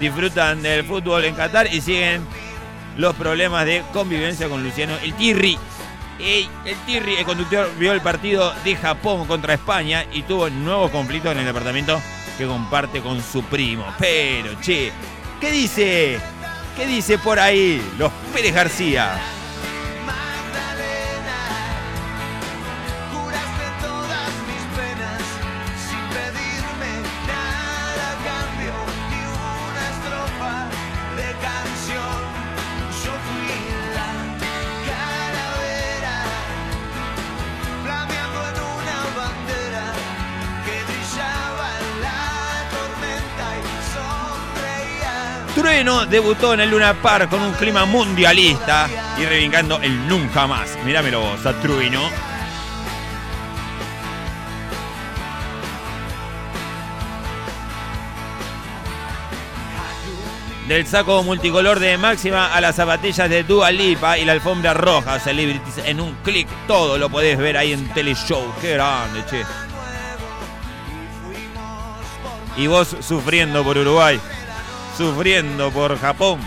Disfrutan 0.00 0.60
del 0.60 0.84
fútbol 0.84 1.24
en 1.24 1.34
Qatar 1.34 1.72
y 1.72 1.80
siguen 1.80 2.26
los 2.96 3.14
problemas 3.14 3.64
de 3.64 3.82
convivencia 3.92 4.48
con 4.48 4.62
Luciano 4.62 4.94
El 5.02 5.14
Tirri. 5.14 5.56
El 6.18 6.76
Tirri, 6.84 7.14
el 7.14 7.24
conductor, 7.24 7.70
vio 7.78 7.92
el 7.92 8.00
partido 8.00 8.52
de 8.64 8.74
Japón 8.74 9.26
contra 9.26 9.54
España 9.54 10.04
y 10.12 10.22
tuvo 10.22 10.50
nuevos 10.50 10.90
conflictos 10.90 11.32
en 11.32 11.38
el 11.38 11.46
departamento 11.46 12.00
que 12.36 12.46
comparte 12.46 13.00
con 13.00 13.22
su 13.22 13.44
primo. 13.44 13.84
Pero, 13.98 14.60
che, 14.60 14.92
¿qué 15.40 15.52
dice? 15.52 16.18
¿Qué 16.76 16.86
dice 16.86 17.18
por 17.18 17.38
ahí 17.38 17.80
los 17.98 18.12
Pérez 18.32 18.54
García? 18.54 19.37
Debutó 45.84 46.54
en 46.54 46.60
el 46.60 46.70
Luna 46.70 46.92
Park 46.92 47.30
con 47.30 47.40
un 47.40 47.52
clima 47.52 47.84
mundialista 47.84 48.88
y 49.16 49.24
reivindicando 49.24 49.80
el 49.80 50.08
nunca 50.08 50.44
más. 50.48 50.76
Mirámelo 50.84 51.20
vos, 51.20 51.46
a 51.46 51.52
Trueno. 51.60 52.02
Del 60.66 60.84
saco 60.84 61.22
multicolor 61.22 61.78
de 61.78 61.96
Máxima 61.96 62.52
a 62.52 62.60
las 62.60 62.74
zapatillas 62.74 63.30
de 63.30 63.44
Dua 63.44 63.70
Lipa 63.70 64.18
y 64.18 64.24
la 64.24 64.32
alfombra 64.32 64.74
roja, 64.74 65.20
Celebrities 65.20 65.78
en 65.86 66.00
un 66.00 66.12
clic. 66.24 66.48
Todo 66.66 66.98
lo 66.98 67.08
podés 67.08 67.38
ver 67.38 67.56
ahí 67.56 67.72
en 67.72 67.88
Teleshow. 67.94 68.52
Qué 68.60 68.72
grande, 68.72 69.24
che. 69.30 69.44
Y 72.56 72.66
vos 72.66 72.96
sufriendo 73.00 73.62
por 73.62 73.78
Uruguay, 73.78 74.20
sufriendo 74.98 75.70
por 75.70 75.96
Japón. 75.96 76.40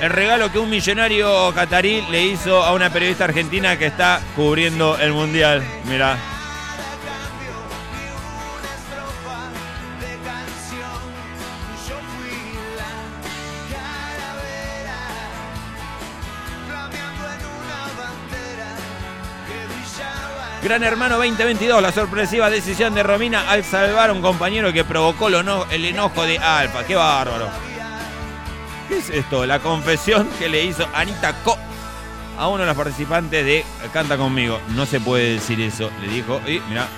El 0.00 0.10
regalo 0.10 0.52
que 0.52 0.60
un 0.60 0.70
millonario 0.70 1.52
catarí 1.52 2.02
le 2.08 2.24
hizo 2.24 2.62
a 2.62 2.72
una 2.72 2.92
periodista 2.92 3.24
argentina 3.24 3.76
que 3.76 3.86
está 3.86 4.20
cubriendo 4.36 4.96
el 4.98 5.12
mundial. 5.12 5.64
Mirá. 5.86 6.35
Gran 20.66 20.82
Hermano 20.82 21.18
2022, 21.18 21.80
la 21.80 21.92
sorpresiva 21.92 22.50
decisión 22.50 22.92
de 22.92 23.04
Romina 23.04 23.48
al 23.48 23.62
salvar 23.62 24.10
a 24.10 24.12
un 24.12 24.20
compañero 24.20 24.72
que 24.72 24.82
provocó 24.82 25.28
el 25.28 25.84
enojo 25.84 26.24
de 26.24 26.40
Alfa. 26.40 26.84
¡Qué 26.84 26.96
bárbaro! 26.96 27.48
¿Qué 28.88 28.98
es 28.98 29.08
esto? 29.10 29.46
La 29.46 29.60
confesión 29.60 30.28
que 30.40 30.48
le 30.48 30.64
hizo 30.64 30.84
Anita 30.92 31.34
Co 31.44 31.56
a 32.36 32.48
uno 32.48 32.62
de 32.62 32.66
los 32.66 32.76
participantes 32.76 33.44
de 33.44 33.64
Canta 33.92 34.16
conmigo. 34.16 34.58
No 34.74 34.86
se 34.86 34.98
puede 34.98 35.34
decir 35.34 35.60
eso, 35.60 35.88
le 36.00 36.08
dijo. 36.08 36.40
Y 36.48 36.58
mira, 36.68 36.88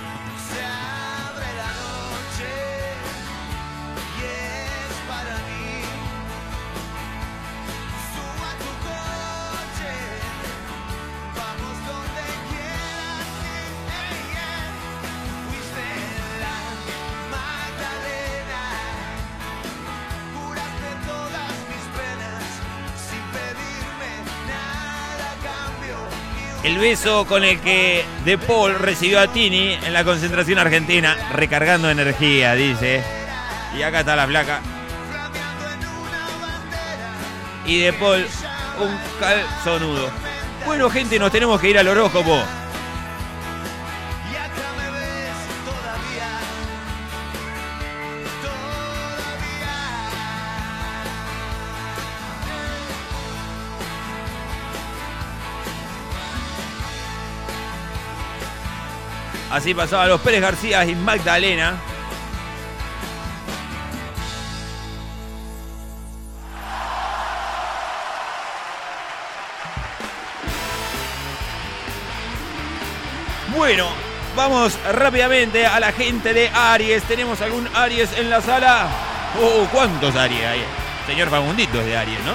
beso 26.79 27.25
con 27.25 27.43
el 27.43 27.59
que 27.59 28.03
De 28.25 28.37
Paul 28.37 28.75
recibió 28.75 29.19
a 29.19 29.27
Tini 29.27 29.73
en 29.73 29.93
la 29.93 30.03
concentración 30.03 30.59
argentina, 30.59 31.15
recargando 31.33 31.89
energía, 31.89 32.55
dice. 32.55 33.03
Y 33.77 33.81
acá 33.81 34.01
está 34.01 34.15
la 34.15 34.27
flaca. 34.27 34.61
Y 37.65 37.79
De 37.79 37.93
Paul, 37.93 38.25
un 38.79 38.97
calzonudo. 39.19 40.09
Bueno, 40.65 40.89
gente, 40.89 41.19
nos 41.19 41.31
tenemos 41.31 41.59
que 41.59 41.69
ir 41.69 41.77
al 41.77 41.87
horóscopo. 41.87 42.41
Así 59.59 59.73
pasaban 59.73 60.07
los 60.07 60.21
Pérez 60.21 60.39
García 60.39 60.85
y 60.85 60.95
Magdalena. 60.95 61.73
Bueno, 73.53 73.89
vamos 74.33 74.79
rápidamente 74.93 75.65
a 75.65 75.81
la 75.81 75.91
gente 75.91 76.33
de 76.33 76.47
Aries. 76.47 77.03
¿Tenemos 77.03 77.41
algún 77.41 77.67
Aries 77.75 78.17
en 78.17 78.29
la 78.29 78.39
sala? 78.39 78.87
Oh, 79.41 79.67
¿cuántos 79.73 80.15
Aries 80.15 80.45
hay? 80.45 80.63
Señor 81.05 81.29
Fagundito 81.29 81.81
es 81.81 81.85
de 81.85 81.97
Aries, 81.97 82.19
¿no? 82.23 82.31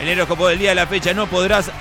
El 0.00 0.16
horóscopo 0.16 0.46
del 0.46 0.60
día 0.60 0.68
de 0.68 0.76
la 0.76 0.86
fecha 0.86 1.12
no 1.12 1.26
podrás 1.26 1.72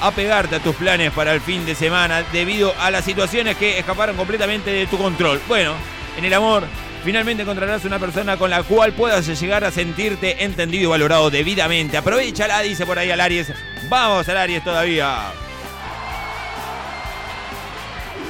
apegarte 0.00 0.56
a 0.56 0.60
tus 0.60 0.74
planes 0.76 1.12
para 1.12 1.32
el 1.32 1.40
fin 1.40 1.66
de 1.66 1.74
semana 1.74 2.22
debido 2.32 2.74
a 2.80 2.90
las 2.90 3.04
situaciones 3.04 3.56
que 3.56 3.78
escaparon 3.78 4.16
completamente 4.16 4.70
de 4.70 4.86
tu 4.86 4.98
control. 4.98 5.40
Bueno, 5.48 5.74
en 6.16 6.24
el 6.24 6.34
amor, 6.34 6.64
finalmente 7.04 7.42
encontrarás 7.42 7.84
una 7.84 7.98
persona 7.98 8.36
con 8.36 8.50
la 8.50 8.62
cual 8.62 8.92
puedas 8.92 9.26
llegar 9.40 9.64
a 9.64 9.70
sentirte 9.70 10.44
entendido 10.44 10.84
y 10.84 10.86
valorado 10.86 11.30
debidamente. 11.30 11.96
Aprovechala, 11.96 12.60
dice 12.60 12.86
por 12.86 12.98
ahí 12.98 13.10
al 13.10 13.20
Aries. 13.20 13.52
Vamos 13.88 14.28
al 14.28 14.36
Aries 14.36 14.64
todavía. 14.64 15.32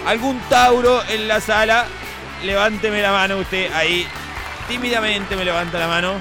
¿Algún 0.06 0.40
Tauro 0.48 1.02
en 1.08 1.28
la 1.28 1.40
sala? 1.40 1.86
Levánteme 2.42 3.02
la 3.02 3.12
mano 3.12 3.38
usted 3.38 3.70
ahí. 3.72 4.06
Tímidamente 4.68 5.36
me 5.36 5.44
levanta 5.44 5.78
la 5.78 5.88
mano. 5.88 6.14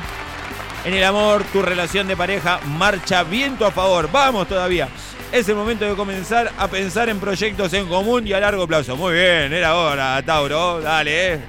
En 0.84 0.94
el 0.94 1.04
amor, 1.04 1.44
tu 1.52 1.62
relación 1.62 2.08
de 2.08 2.16
pareja 2.16 2.60
marcha 2.66 3.24
viento 3.24 3.66
a 3.66 3.72
favor. 3.72 4.10
Vamos 4.12 4.48
todavía. 4.48 4.90
Es 5.32 5.48
el 5.50 5.56
momento 5.56 5.86
de 5.86 5.96
comenzar 5.96 6.52
a 6.58 6.68
pensar 6.68 7.10
en 7.10 7.20
proyectos 7.20 7.74
en 7.74 7.88
común 7.88 8.26
y 8.26 8.34
a 8.34 8.40
largo 8.40 8.66
plazo. 8.66 8.96
Muy 8.96 9.14
bien, 9.14 9.52
era 9.52 9.76
hora, 9.76 10.22
Tauro. 10.26 10.80
Dale. 10.82 11.40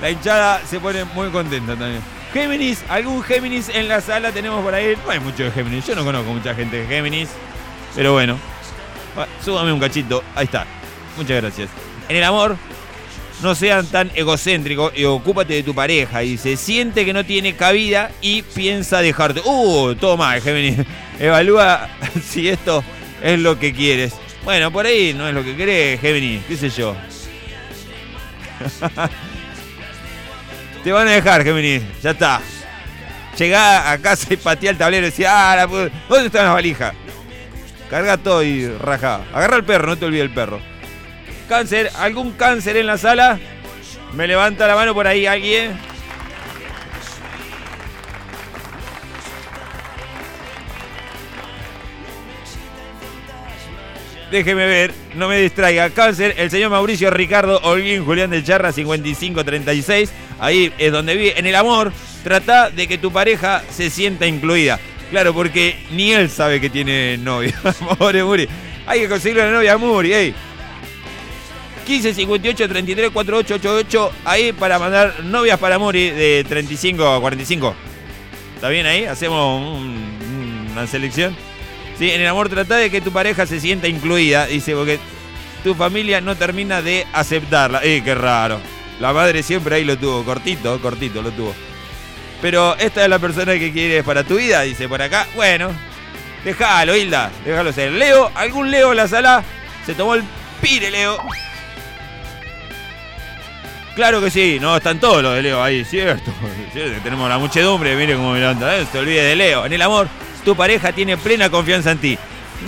La 0.00 0.10
hinchada 0.10 0.60
se 0.66 0.80
pone 0.80 1.04
muy 1.04 1.30
contenta 1.30 1.76
también. 1.76 2.02
Géminis, 2.32 2.82
algún 2.88 3.22
Géminis 3.22 3.68
en 3.68 3.88
la 3.88 4.00
sala 4.00 4.32
tenemos 4.32 4.64
por 4.64 4.74
ahí. 4.74 4.96
No 5.04 5.12
hay 5.12 5.20
mucho 5.20 5.44
de 5.44 5.52
Géminis. 5.52 5.86
Yo 5.86 5.94
no 5.94 6.04
conozco 6.04 6.32
mucha 6.32 6.54
gente 6.54 6.78
de 6.78 6.86
Géminis. 6.86 7.28
Pero 7.94 8.12
bueno. 8.12 8.36
Va, 9.16 9.28
Súbame 9.44 9.72
un 9.72 9.78
cachito. 9.78 10.24
Ahí 10.34 10.46
está. 10.46 10.66
Muchas 11.16 11.40
gracias. 11.40 11.68
En 12.08 12.16
el 12.16 12.24
amor, 12.24 12.56
no 13.42 13.54
sean 13.54 13.86
tan 13.86 14.10
egocéntricos 14.14 14.92
y 14.96 15.04
ocúpate 15.04 15.54
de 15.54 15.62
tu 15.62 15.74
pareja. 15.74 16.24
Y 16.24 16.38
se 16.38 16.56
siente 16.56 17.04
que 17.04 17.12
no 17.12 17.24
tiene 17.24 17.54
cabida 17.54 18.10
y 18.20 18.42
piensa 18.42 19.00
dejarte. 19.00 19.40
Uh, 19.44 19.94
todo 19.94 20.16
mal, 20.16 20.40
Géminis. 20.40 20.78
Evalúa 21.22 21.88
si 22.24 22.48
esto 22.48 22.82
es 23.22 23.38
lo 23.38 23.56
que 23.56 23.72
quieres. 23.72 24.12
Bueno, 24.42 24.72
por 24.72 24.86
ahí 24.86 25.14
no 25.14 25.28
es 25.28 25.34
lo 25.34 25.44
que 25.44 25.54
querés, 25.54 26.00
Géminis. 26.00 26.42
¿Qué 26.46 26.56
sé 26.56 26.68
yo? 26.68 26.96
Te 30.82 30.90
van 30.90 31.06
a 31.06 31.12
dejar, 31.12 31.44
Géminis. 31.44 31.84
Ya 32.02 32.10
está. 32.10 32.40
Llegá 33.38 33.92
a 33.92 33.98
casa 33.98 34.34
y 34.34 34.36
patea 34.36 34.72
el 34.72 34.78
tablero 34.78 35.06
y 35.06 35.10
decía, 35.10 35.52
ah, 35.52 35.66
¿dónde 35.66 36.26
están 36.26 36.44
las 36.44 36.54
valijas? 36.54 36.92
Carga 37.88 38.16
todo 38.16 38.42
y 38.42 38.66
raja. 38.78 39.20
Agarra 39.32 39.58
el 39.58 39.64
perro, 39.64 39.86
no 39.86 39.96
te 39.96 40.06
olvides 40.06 40.24
el 40.24 40.34
perro. 40.34 40.60
Cáncer, 41.48 41.88
¿algún 41.98 42.32
cáncer 42.32 42.76
en 42.76 42.88
la 42.88 42.98
sala? 42.98 43.38
Me 44.12 44.26
levanta 44.26 44.66
la 44.66 44.74
mano 44.74 44.92
por 44.92 45.06
ahí 45.06 45.26
alguien. 45.26 45.78
Déjeme 54.32 54.66
ver, 54.66 54.94
no 55.14 55.28
me 55.28 55.38
distraiga. 55.38 55.90
Cáncer, 55.90 56.34
el 56.38 56.50
señor 56.50 56.70
Mauricio 56.70 57.10
Ricardo 57.10 57.60
Holguín 57.62 58.02
Julián 58.04 58.30
de 58.30 58.42
Charra 58.42 58.72
5536. 58.72 60.10
Ahí 60.40 60.72
es 60.78 60.90
donde 60.90 61.14
vive. 61.14 61.38
En 61.38 61.44
el 61.44 61.54
amor, 61.54 61.92
trata 62.24 62.70
de 62.70 62.88
que 62.88 62.96
tu 62.96 63.12
pareja 63.12 63.62
se 63.70 63.90
sienta 63.90 64.26
incluida. 64.26 64.80
Claro, 65.10 65.34
porque 65.34 65.76
ni 65.90 66.12
él 66.12 66.30
sabe 66.30 66.62
que 66.62 66.70
tiene 66.70 67.18
novia. 67.18 67.54
Pobre 67.98 68.24
Muri. 68.24 68.48
Hay 68.86 69.00
que 69.00 69.08
conseguirle 69.10 69.42
una 69.42 69.52
novia 69.58 69.76
Muri, 69.76 70.14
ey. 70.14 70.34
15 71.86 72.14
58 72.14 72.68
33 72.68 73.10
48 73.10 73.54
88 73.56 74.12
ahí 74.24 74.52
para 74.52 74.78
mandar 74.78 75.22
novias 75.24 75.58
para 75.58 75.78
Muri 75.78 76.08
de 76.10 76.42
35 76.48 77.06
a 77.06 77.20
45. 77.20 77.74
¿Está 78.54 78.70
bien 78.70 78.86
ahí? 78.86 79.04
Hacemos 79.04 79.60
un- 79.60 80.68
una 80.72 80.86
selección. 80.86 81.36
En 82.10 82.20
el 82.20 82.26
amor 82.26 82.48
trata 82.48 82.76
de 82.76 82.90
que 82.90 83.00
tu 83.00 83.12
pareja 83.12 83.46
se 83.46 83.60
sienta 83.60 83.86
incluida, 83.86 84.46
dice, 84.46 84.74
porque 84.74 84.98
tu 85.62 85.74
familia 85.74 86.20
no 86.20 86.36
termina 86.36 86.82
de 86.82 87.06
aceptarla. 87.12 87.80
Eh, 87.84 88.02
qué 88.04 88.14
raro. 88.14 88.60
La 88.98 89.12
madre 89.12 89.42
siempre 89.42 89.76
ahí 89.76 89.84
lo 89.84 89.96
tuvo, 89.96 90.24
cortito, 90.24 90.80
cortito 90.80 91.22
lo 91.22 91.30
tuvo. 91.30 91.54
Pero 92.40 92.76
esta 92.76 93.04
es 93.04 93.08
la 93.08 93.20
persona 93.20 93.52
que 93.54 93.72
quieres 93.72 94.02
para 94.04 94.24
tu 94.24 94.36
vida, 94.36 94.62
dice 94.62 94.88
por 94.88 95.00
acá. 95.00 95.26
Bueno, 95.36 95.70
déjalo, 96.44 96.96
Hilda, 96.96 97.30
déjalo 97.44 97.72
ser. 97.72 97.92
Leo, 97.92 98.32
¿algún 98.34 98.70
Leo 98.70 98.90
en 98.90 98.96
la 98.96 99.06
sala? 99.06 99.44
Se 99.86 99.94
tomó 99.94 100.14
el 100.14 100.24
pire, 100.60 100.90
Leo. 100.90 101.18
Claro 103.94 104.20
que 104.20 104.30
sí, 104.30 104.58
no, 104.60 104.76
están 104.76 104.98
todos 104.98 105.22
los 105.22 105.34
de 105.34 105.42
Leo 105.42 105.62
ahí, 105.62 105.84
cierto. 105.84 106.32
Cierto 106.72 107.02
Tenemos 107.02 107.28
la 107.28 107.38
muchedumbre, 107.38 107.94
mire 107.94 108.14
cómo 108.14 108.32
me 108.32 108.40
levanta, 108.40 108.76
¿eh? 108.78 108.86
se 108.90 108.98
olvide 108.98 109.22
de 109.22 109.36
Leo. 109.36 109.66
En 109.66 109.72
el 109.74 109.82
amor, 109.82 110.08
tu 110.44 110.56
pareja 110.56 110.92
tiene 110.92 111.16
plena 111.16 111.50
confianza 111.50 111.92
en 111.92 111.98
ti. 111.98 112.18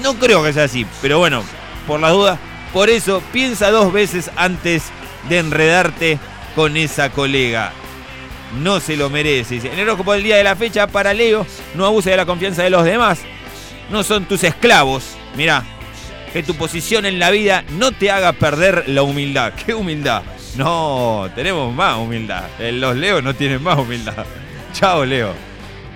No 0.02 0.14
creo 0.14 0.42
que 0.42 0.52
sea 0.52 0.64
así, 0.64 0.86
pero 1.02 1.18
bueno, 1.18 1.42
por 1.86 2.00
las 2.00 2.12
dudas, 2.12 2.38
por 2.72 2.90
eso 2.90 3.22
piensa 3.32 3.70
dos 3.70 3.92
veces 3.92 4.30
antes 4.36 4.84
de 5.28 5.38
enredarte 5.38 6.18
con 6.54 6.76
esa 6.76 7.10
colega. 7.10 7.72
No 8.62 8.80
se 8.80 8.96
lo 8.96 9.10
merece. 9.10 9.54
Dice, 9.54 9.72
En 9.72 9.78
el 9.78 9.88
horóscopo 9.88 10.12
del 10.12 10.22
día 10.22 10.36
de 10.36 10.44
la 10.44 10.56
fecha, 10.56 10.86
para 10.86 11.12
Leo, 11.12 11.46
no 11.74 11.86
abuse 11.86 12.10
de 12.10 12.16
la 12.16 12.26
confianza 12.26 12.62
de 12.62 12.70
los 12.70 12.84
demás. 12.84 13.20
No 13.90 14.02
son 14.02 14.24
tus 14.26 14.44
esclavos. 14.44 15.16
Mirá, 15.36 15.64
que 16.32 16.42
tu 16.42 16.54
posición 16.54 17.04
en 17.06 17.18
la 17.18 17.30
vida 17.30 17.64
no 17.70 17.92
te 17.92 18.10
haga 18.10 18.32
perder 18.32 18.84
la 18.88 19.02
humildad. 19.02 19.52
¿Qué 19.66 19.74
humildad? 19.74 20.22
No, 20.56 21.28
tenemos 21.34 21.74
más 21.74 21.96
humildad. 21.98 22.44
Eh, 22.60 22.70
Los 22.72 22.96
Leos 22.96 23.22
no 23.22 23.34
tienen 23.34 23.62
más 23.62 23.78
humildad. 23.78 24.24
Chao, 24.72 25.04
Leo. 25.04 25.32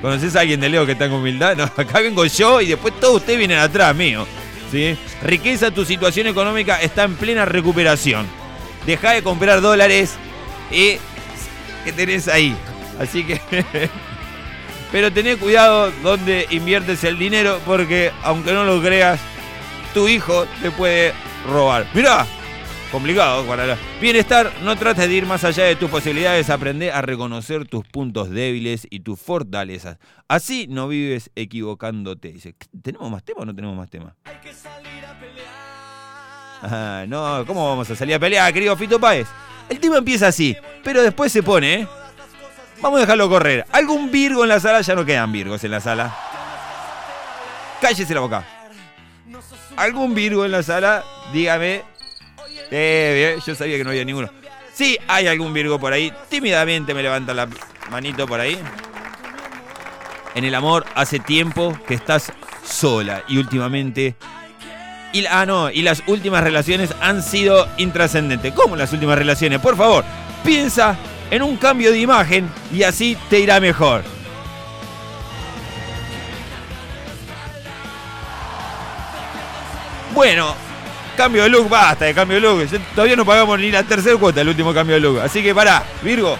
¿Conoces 0.01 0.36
a 0.36 0.40
alguien 0.40 0.61
de 0.61 0.68
Leo 0.68 0.86
que 0.86 0.94
tenga 0.94 1.16
humildad? 1.16 1.57
No, 1.57 1.64
acá 1.64 2.01
vengo 2.01 2.24
yo 2.26 2.61
y 2.61 2.66
después 2.66 2.99
todos 3.01 3.16
ustedes 3.16 3.38
vienen 3.38 3.59
atrás 3.59 3.94
mío. 3.94 4.26
¿sí? 4.70 4.96
Riqueza, 5.22 5.70
tu 5.70 5.84
situación 5.84 6.26
económica 6.26 6.80
está 6.80 7.05
en 7.05 7.16
plena 7.16 7.44
recuperación. 7.44 8.26
Deja 8.86 9.12
de 9.12 9.22
comprar 9.22 9.61
dólares 9.61 10.14
y 10.70 10.99
que 11.84 11.92
tenés 11.92 12.28
ahí. 12.28 12.57
Así 12.99 13.24
que... 13.24 13.40
Pero 14.90 15.12
tené 15.12 15.36
cuidado 15.36 15.92
donde 16.03 16.46
inviertes 16.49 17.05
el 17.05 17.18
dinero 17.18 17.61
porque 17.66 18.11
aunque 18.22 18.53
no 18.53 18.64
lo 18.64 18.80
creas, 18.80 19.20
tu 19.92 20.09
hijo 20.09 20.46
te 20.62 20.70
puede 20.70 21.12
robar. 21.46 21.86
Mirá, 21.92 22.26
complicado 22.91 23.45
para 23.45 23.66
la... 23.66 23.78
Bienestar, 24.01 24.53
no 24.62 24.76
trates 24.76 25.09
de 25.09 25.14
ir 25.14 25.26
más 25.26 25.45
allá 25.45 25.64
de 25.64 25.76
tus 25.76 25.91
posibilidades, 25.91 26.51
aprende 26.51 26.91
a 26.91 27.03
reconocer 27.03 27.66
tus 27.66 27.86
puntos 27.86 28.30
débiles 28.30 28.86
y 28.91 29.01
tus 29.01 29.20
fortalezas. 29.20 29.99
Así 30.28 30.66
no 30.68 30.89
vives 30.89 31.30
equivocándote. 31.34 32.32
Dice, 32.32 32.55
¿tenemos 32.82 33.11
más 33.11 33.24
tema 33.24 33.43
o 33.43 33.45
no 33.45 33.55
tenemos 33.55 33.76
más 33.76 33.91
tema? 33.91 34.14
Ah, 36.62 37.05
no, 37.07 37.45
¿cómo 37.47 37.68
vamos 37.68 37.89
a 37.91 37.97
salir 37.97 38.14
a 38.14 38.18
pelear, 38.18 38.53
querido 38.53 38.76
Fito 38.76 38.99
Páez? 38.99 39.28
El 39.68 39.78
tema 39.80 39.99
empieza 39.99 40.28
así, 40.28 40.57
pero 40.82 41.03
después 41.03 41.30
se 41.30 41.43
pone, 41.43 41.74
¿eh? 41.74 41.89
Vamos 42.80 42.99
a 42.99 43.01
dejarlo 43.03 43.28
correr. 43.28 43.66
¿Algún 43.72 44.11
Virgo 44.11 44.45
en 44.45 44.49
la 44.49 44.61
sala? 44.61 44.80
Ya 44.80 44.95
no 44.95 45.05
quedan 45.05 45.32
Virgos 45.32 45.62
en 45.64 45.72
la 45.72 45.80
sala. 45.80 46.16
Cállese 47.80 48.14
la 48.14 48.20
boca. 48.20 48.45
¿Algún 49.76 50.14
Virgo 50.14 50.45
en 50.45 50.53
la 50.53 50.62
sala? 50.62 51.05
Dígame. 51.32 51.97
Eh, 52.70 53.34
bien, 53.36 53.44
yo 53.46 53.54
sabía 53.54 53.76
que 53.76 53.84
no 53.84 53.90
había 53.90 54.04
ninguno. 54.04 54.30
Sí, 54.72 54.98
hay 55.08 55.26
algún 55.26 55.52
Virgo 55.52 55.78
por 55.78 55.92
ahí. 55.92 56.12
Tímidamente 56.28 56.94
me 56.94 57.02
levanta 57.02 57.34
la 57.34 57.48
manito 57.90 58.26
por 58.26 58.40
ahí. 58.40 58.58
En 60.34 60.44
el 60.44 60.54
amor 60.54 60.84
hace 60.94 61.18
tiempo 61.18 61.76
que 61.86 61.94
estás 61.94 62.32
sola 62.64 63.24
y 63.28 63.38
últimamente... 63.38 64.14
Ah, 65.30 65.46
no, 65.46 65.70
y 65.70 65.82
las 65.82 66.02
últimas 66.06 66.44
relaciones 66.44 66.94
han 67.00 67.22
sido 67.22 67.66
intrascendentes. 67.78 68.52
¿Cómo 68.52 68.76
las 68.76 68.92
últimas 68.92 69.18
relaciones? 69.18 69.58
Por 69.58 69.76
favor, 69.76 70.04
piensa 70.44 70.96
en 71.30 71.42
un 71.42 71.56
cambio 71.56 71.90
de 71.90 71.98
imagen 71.98 72.48
y 72.72 72.82
así 72.82 73.16
te 73.30 73.40
irá 73.40 73.58
mejor. 73.58 74.04
Bueno, 80.14 80.54
cambio 81.18 81.42
de 81.42 81.48
look, 81.48 81.68
basta 81.68 82.04
de 82.04 82.14
cambio 82.14 82.36
de 82.36 82.40
look. 82.40 82.66
Todavía 82.94 83.16
no 83.16 83.26
pagamos 83.26 83.58
ni 83.58 83.70
la 83.70 83.82
tercera 83.82 84.16
cuota 84.16 84.38
del 84.38 84.48
último 84.48 84.72
cambio 84.72 84.94
de 84.94 85.00
look. 85.00 85.20
Así 85.20 85.42
que 85.42 85.52
pará, 85.54 85.82
Virgo. 86.00 86.38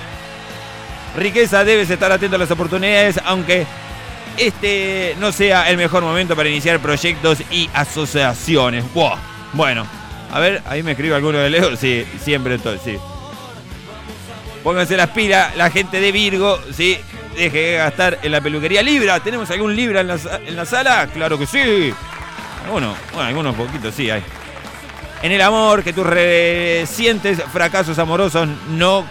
Riqueza, 1.16 1.64
debes 1.64 1.90
estar 1.90 2.12
atento 2.12 2.36
a 2.36 2.38
las 2.38 2.50
oportunidades, 2.50 3.20
aunque 3.24 3.66
este 4.36 5.16
no 5.18 5.32
sea 5.32 5.68
el 5.68 5.76
mejor 5.76 6.04
momento 6.04 6.36
para 6.36 6.48
iniciar 6.48 6.78
proyectos 6.78 7.42
y 7.50 7.68
asociaciones. 7.74 8.84
Buah. 8.94 9.16
Bueno, 9.52 9.84
a 10.32 10.38
ver, 10.38 10.62
ahí 10.66 10.84
me 10.84 10.92
escribe 10.92 11.16
alguno 11.16 11.38
de 11.38 11.50
Leo. 11.50 11.76
Sí, 11.76 12.06
siempre 12.22 12.54
estoy, 12.54 12.78
sí. 12.82 12.96
Pónganse 14.62 14.96
las 14.96 15.10
pilas, 15.10 15.56
la 15.56 15.70
gente 15.70 16.00
de 16.00 16.12
Virgo, 16.12 16.60
sí. 16.72 16.98
Deje 17.36 17.58
de 17.58 17.76
gastar 17.78 18.18
en 18.22 18.32
la 18.32 18.40
peluquería 18.40 18.82
Libra. 18.82 19.18
¿Tenemos 19.20 19.50
algún 19.50 19.74
Libra 19.74 20.00
en 20.02 20.08
la, 20.08 20.18
en 20.46 20.56
la 20.56 20.64
sala? 20.64 21.08
Claro 21.12 21.36
que 21.36 21.46
sí. 21.46 21.92
Algunos, 22.64 22.96
bueno, 23.12 23.28
algunos 23.28 23.54
poquitos 23.56 23.94
sí 23.94 24.10
hay. 24.10 24.22
En 25.22 25.32
el 25.32 25.40
amor, 25.40 25.82
que 25.82 25.92
tus 25.92 26.06
recientes 26.06 27.42
fracasos 27.52 27.98
amorosos 27.98 28.48
no, 28.70 29.04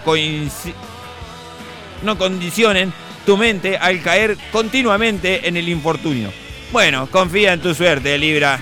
no 2.02 2.18
condicionen 2.18 2.92
tu 3.26 3.36
mente 3.36 3.76
al 3.76 4.00
caer 4.00 4.38
continuamente 4.50 5.46
en 5.46 5.58
el 5.58 5.68
infortunio. 5.68 6.32
Bueno, 6.72 7.08
confía 7.10 7.52
en 7.52 7.60
tu 7.60 7.74
suerte, 7.74 8.16
Libra. 8.16 8.58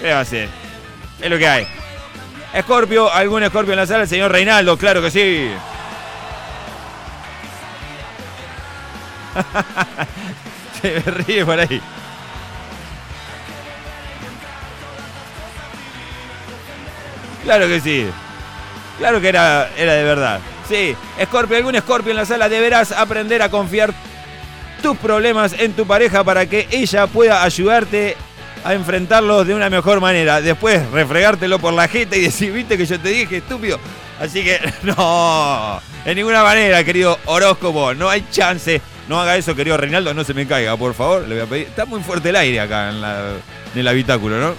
¿Qué 0.00 0.10
va 0.10 0.18
a 0.18 0.20
hacer? 0.20 0.48
Es 1.22 1.30
lo 1.30 1.38
que 1.38 1.48
hay. 1.48 1.66
Escorpio, 2.52 3.10
algún 3.10 3.42
Escorpio 3.42 3.72
en 3.72 3.78
la 3.78 3.86
sala, 3.86 4.02
el 4.02 4.08
señor 4.08 4.30
Reinaldo, 4.30 4.76
claro 4.76 5.00
que 5.00 5.10
sí. 5.10 5.50
Se 10.82 11.00
ríe 11.00 11.46
por 11.46 11.58
ahí. 11.58 11.80
Claro 17.44 17.66
que 17.68 17.80
sí. 17.80 18.06
Claro 18.98 19.20
que 19.20 19.28
era, 19.28 19.70
era 19.76 19.92
de 19.94 20.04
verdad. 20.04 20.40
Sí, 20.68 20.96
Scorpio, 21.22 21.56
algún 21.56 21.76
Scorpio 21.76 22.10
en 22.12 22.16
la 22.16 22.24
sala, 22.24 22.48
deberás 22.48 22.92
aprender 22.92 23.42
a 23.42 23.50
confiar 23.50 23.92
tus 24.82 24.96
problemas 24.96 25.54
en 25.58 25.72
tu 25.72 25.86
pareja 25.86 26.22
para 26.24 26.46
que 26.46 26.68
ella 26.70 27.06
pueda 27.06 27.42
ayudarte 27.42 28.16
a 28.64 28.72
enfrentarlos 28.72 29.46
de 29.46 29.54
una 29.54 29.68
mejor 29.68 30.00
manera. 30.00 30.40
Después 30.40 30.88
refregártelo 30.90 31.58
por 31.58 31.74
la 31.74 31.88
jeta 31.88 32.16
y 32.16 32.22
decir, 32.22 32.52
viste 32.52 32.78
que 32.78 32.86
yo 32.86 32.98
te 32.98 33.08
dije, 33.10 33.38
estúpido. 33.38 33.78
Así 34.20 34.42
que 34.44 34.58
no, 34.84 35.80
en 36.04 36.16
ninguna 36.16 36.42
manera, 36.42 36.82
querido 36.84 37.18
horóscopo, 37.26 37.94
no 37.94 38.08
hay 38.08 38.24
chance. 38.30 38.80
No 39.08 39.20
haga 39.20 39.36
eso, 39.36 39.54
querido 39.54 39.76
Reinaldo, 39.76 40.14
no 40.14 40.24
se 40.24 40.32
me 40.32 40.46
caiga, 40.46 40.76
por 40.78 40.94
favor. 40.94 41.28
Le 41.28 41.34
voy 41.34 41.44
a 41.44 41.46
pedir. 41.46 41.66
Está 41.66 41.84
muy 41.84 42.00
fuerte 42.00 42.30
el 42.30 42.36
aire 42.36 42.60
acá 42.60 42.88
en, 42.88 43.02
la- 43.02 43.32
el 43.74 43.86
habitáculo, 43.88 44.38
¿no? 44.38 44.54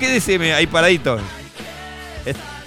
Quédese 0.00 0.52
ahí 0.52 0.66
paradito. 0.66 1.20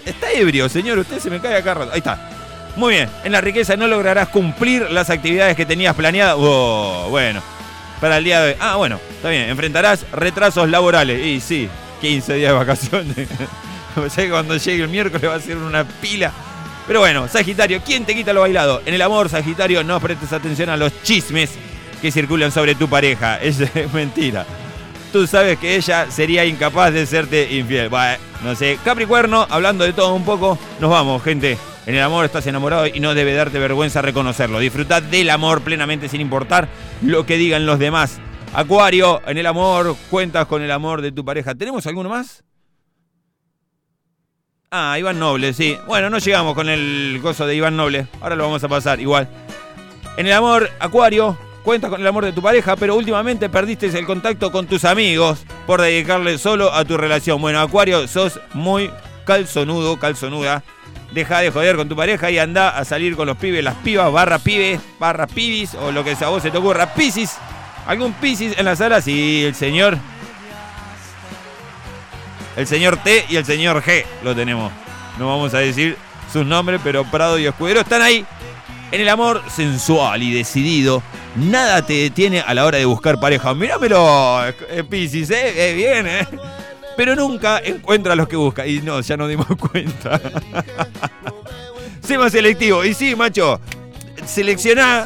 Es- 0.08 0.14
Está 0.16 0.32
ebrio, 0.32 0.70
señor, 0.70 0.98
usted 1.00 1.20
se 1.20 1.30
me 1.30 1.40
cae 1.40 1.56
acá. 1.58 1.74
rato. 1.74 1.92
Ahí 1.92 2.00
está. 2.00 2.30
Muy 2.76 2.94
bien, 2.96 3.10
en 3.24 3.32
la 3.32 3.42
riqueza 3.42 3.76
no 3.76 3.88
lograrás 3.88 4.28
cumplir 4.30 4.90
las 4.92 5.10
actividades 5.10 5.56
que 5.56 5.66
tenías 5.66 5.96
planeadas. 5.96 6.36
Oh, 6.38 7.08
bueno, 7.10 7.42
para 8.00 8.18
el 8.18 8.24
día 8.24 8.42
de 8.42 8.52
hoy. 8.52 8.58
Ah, 8.60 8.76
bueno, 8.76 9.00
está 9.16 9.30
bien, 9.30 9.50
enfrentarás 9.50 10.06
retrasos 10.12 10.70
laborales. 10.70 11.26
Y 11.26 11.40
sí, 11.42 11.68
15 12.02 12.36
días 12.36 12.52
de 12.52 12.58
vacaciones. 12.58 13.16
O 13.98 14.08
sea 14.12 14.26
que 14.26 14.30
cuando 14.30 14.56
llegue 14.58 14.84
el 14.84 14.90
miércoles 14.90 15.28
va 15.28 15.34
a 15.34 15.40
ser 15.40 15.58
una 15.58 15.84
pila. 15.84 16.32
Pero 16.86 17.00
bueno, 17.00 17.28
Sagitario, 17.28 17.82
¿quién 17.84 18.06
te 18.06 18.14
quita 18.14 18.32
lo 18.32 18.42
bailado? 18.42 18.84
En 18.86 18.94
el 18.94 19.02
amor, 19.02 19.28
Sagitario, 19.28 19.84
no 19.84 20.00
prestes 20.00 20.32
atención 20.34 20.70
a 20.70 20.78
los 20.78 21.02
chismes 21.02 21.50
que 22.00 22.12
circulan 22.12 22.52
sobre 22.52 22.76
tu 22.76 22.88
pareja. 22.88 23.40
Es 23.42 23.58
mentira. 23.92 24.46
Tú 25.12 25.26
sabes 25.26 25.58
que 25.58 25.76
ella 25.76 26.06
sería 26.12 26.46
incapaz 26.46 26.94
de 26.94 27.08
serte 27.08 27.52
infiel. 27.56 27.90
No 28.44 28.56
sé. 28.56 28.80
Capricornio, 28.84 29.48
hablando 29.50 29.84
de 29.84 29.94
todo 29.94 30.14
un 30.14 30.26
poco, 30.26 30.58
nos 30.80 30.90
vamos, 30.90 31.24
gente. 31.24 31.58
En 31.86 31.96
el 31.96 32.02
amor 32.02 32.26
estás 32.26 32.46
enamorado 32.48 32.86
y 32.86 33.00
no 33.00 33.14
debe 33.14 33.34
darte 33.34 33.60
vergüenza 33.60 34.02
reconocerlo. 34.02 34.60
Disfruta 34.60 35.00
del 35.00 35.30
amor 35.30 35.62
plenamente 35.62 36.10
sin 36.10 36.20
importar 36.20 36.68
lo 37.02 37.26
que 37.26 37.38
digan 37.38 37.66
los 37.66 37.80
demás. 37.80 38.20
Acuario, 38.54 39.22
en 39.26 39.38
el 39.38 39.46
amor, 39.46 39.96
cuentas 40.10 40.48
con 40.48 40.62
el 40.62 40.72
amor 40.72 41.02
de 41.02 41.12
tu 41.12 41.24
pareja. 41.24 41.56
¿Tenemos 41.56 41.88
alguno 41.88 42.10
más? 42.10 42.44
Ah, 44.70 45.00
Iván 45.00 45.18
Noble, 45.18 45.54
sí. 45.54 45.78
Bueno, 45.88 46.10
no 46.10 46.18
llegamos 46.18 46.54
con 46.54 46.68
el 46.68 47.20
gozo 47.22 47.48
de 47.48 47.56
Iván 47.56 47.78
Noble. 47.78 48.08
Ahora 48.20 48.36
lo 48.36 48.44
vamos 48.44 48.64
a 48.64 48.68
pasar 48.68 49.00
igual. 49.00 49.30
En 50.18 50.28
el 50.28 50.34
amor, 50.34 50.70
Acuario, 50.80 51.38
cuentas 51.68 51.90
con 51.90 52.00
el 52.00 52.08
amor 52.08 52.24
de 52.24 52.32
tu 52.32 52.42
pareja, 52.42 52.78
pero 52.78 52.96
últimamente 52.96 53.50
perdiste 53.50 53.88
el 53.88 54.06
contacto 54.06 54.54
con 54.54 54.68
tus 54.68 54.86
amigos 54.86 55.40
por 55.66 55.82
dedicarle 55.82 56.38
solo 56.38 56.74
a 56.74 56.86
tu 56.86 56.96
relación. 56.96 57.42
Bueno, 57.42 57.60
Acuario, 57.60 58.08
sos 58.08 58.40
muy 58.54 58.90
calzonudo, 59.26 60.00
calzonuda. 60.00 60.64
Deja 61.12 61.40
de 61.40 61.52
joder 61.52 61.76
con 61.76 61.90
tu 61.90 61.96
pareja 61.98 62.32
y 62.32 62.40
anda 62.40 62.70
a 62.70 62.86
salir 62.86 63.18
con 63.18 63.28
los 63.28 63.36
pibes, 63.36 63.66
las 63.66 63.76
pibas, 63.76 64.10
barra 64.14 64.40
pibes, 64.40 64.80
barra 64.98 65.28
pibis, 65.28 65.76
o 65.76 65.92
lo 65.92 66.06
que 66.06 66.12
a 66.12 66.30
vos 66.30 66.42
se 66.42 66.52
te 66.52 66.58
ocurra. 66.58 66.94
Piscis, 66.94 67.36
¿algún 67.86 68.14
Piscis 68.14 68.58
en 68.58 68.64
la 68.64 68.78
sala? 68.78 69.02
Sí, 69.02 69.44
el 69.44 69.54
señor. 69.54 69.98
El 72.56 72.66
señor 72.66 72.96
T 72.96 73.26
y 73.28 73.36
el 73.36 73.44
señor 73.44 73.84
G 73.84 74.06
lo 74.24 74.34
tenemos. 74.34 74.72
No 75.20 75.28
vamos 75.28 75.54
a 75.54 75.58
decir 75.58 75.98
sus 76.32 76.46
nombres, 76.46 76.80
pero 76.82 77.04
Prado 77.04 77.38
y 77.38 77.46
Escudero 77.46 77.82
están 77.82 78.02
ahí. 78.02 78.26
En 78.92 79.02
el 79.02 79.10
amor 79.10 79.44
sensual 79.54 80.24
y 80.24 80.32
decidido, 80.34 81.04
nada 81.36 81.86
te 81.86 81.94
detiene 81.94 82.40
a 82.40 82.54
la 82.54 82.66
hora 82.66 82.78
de 82.78 82.86
buscar 82.86 83.20
pareja. 83.20 83.54
Mirámelo, 83.54 84.48
eh, 84.48 84.84
Piscis, 84.90 85.30
eh, 85.30 85.72
eh, 85.72 85.74
bien, 85.76 86.08
eh. 86.08 86.28
Pero 86.96 87.16
nunca 87.16 87.60
encuentra 87.64 88.16
los 88.16 88.28
que 88.30 88.38
busca. 88.38 88.66
Y 88.66 88.82
no, 88.82 89.02
ya 89.02 89.18
nos 89.18 89.28
dimos 89.30 89.46
cuenta. 89.72 90.22
sé 92.02 92.18
más 92.18 92.32
selectivo. 92.32 92.84
Y 92.86 92.94
sí, 92.94 93.14
macho, 93.16 93.60
seleccioná, 94.26 95.06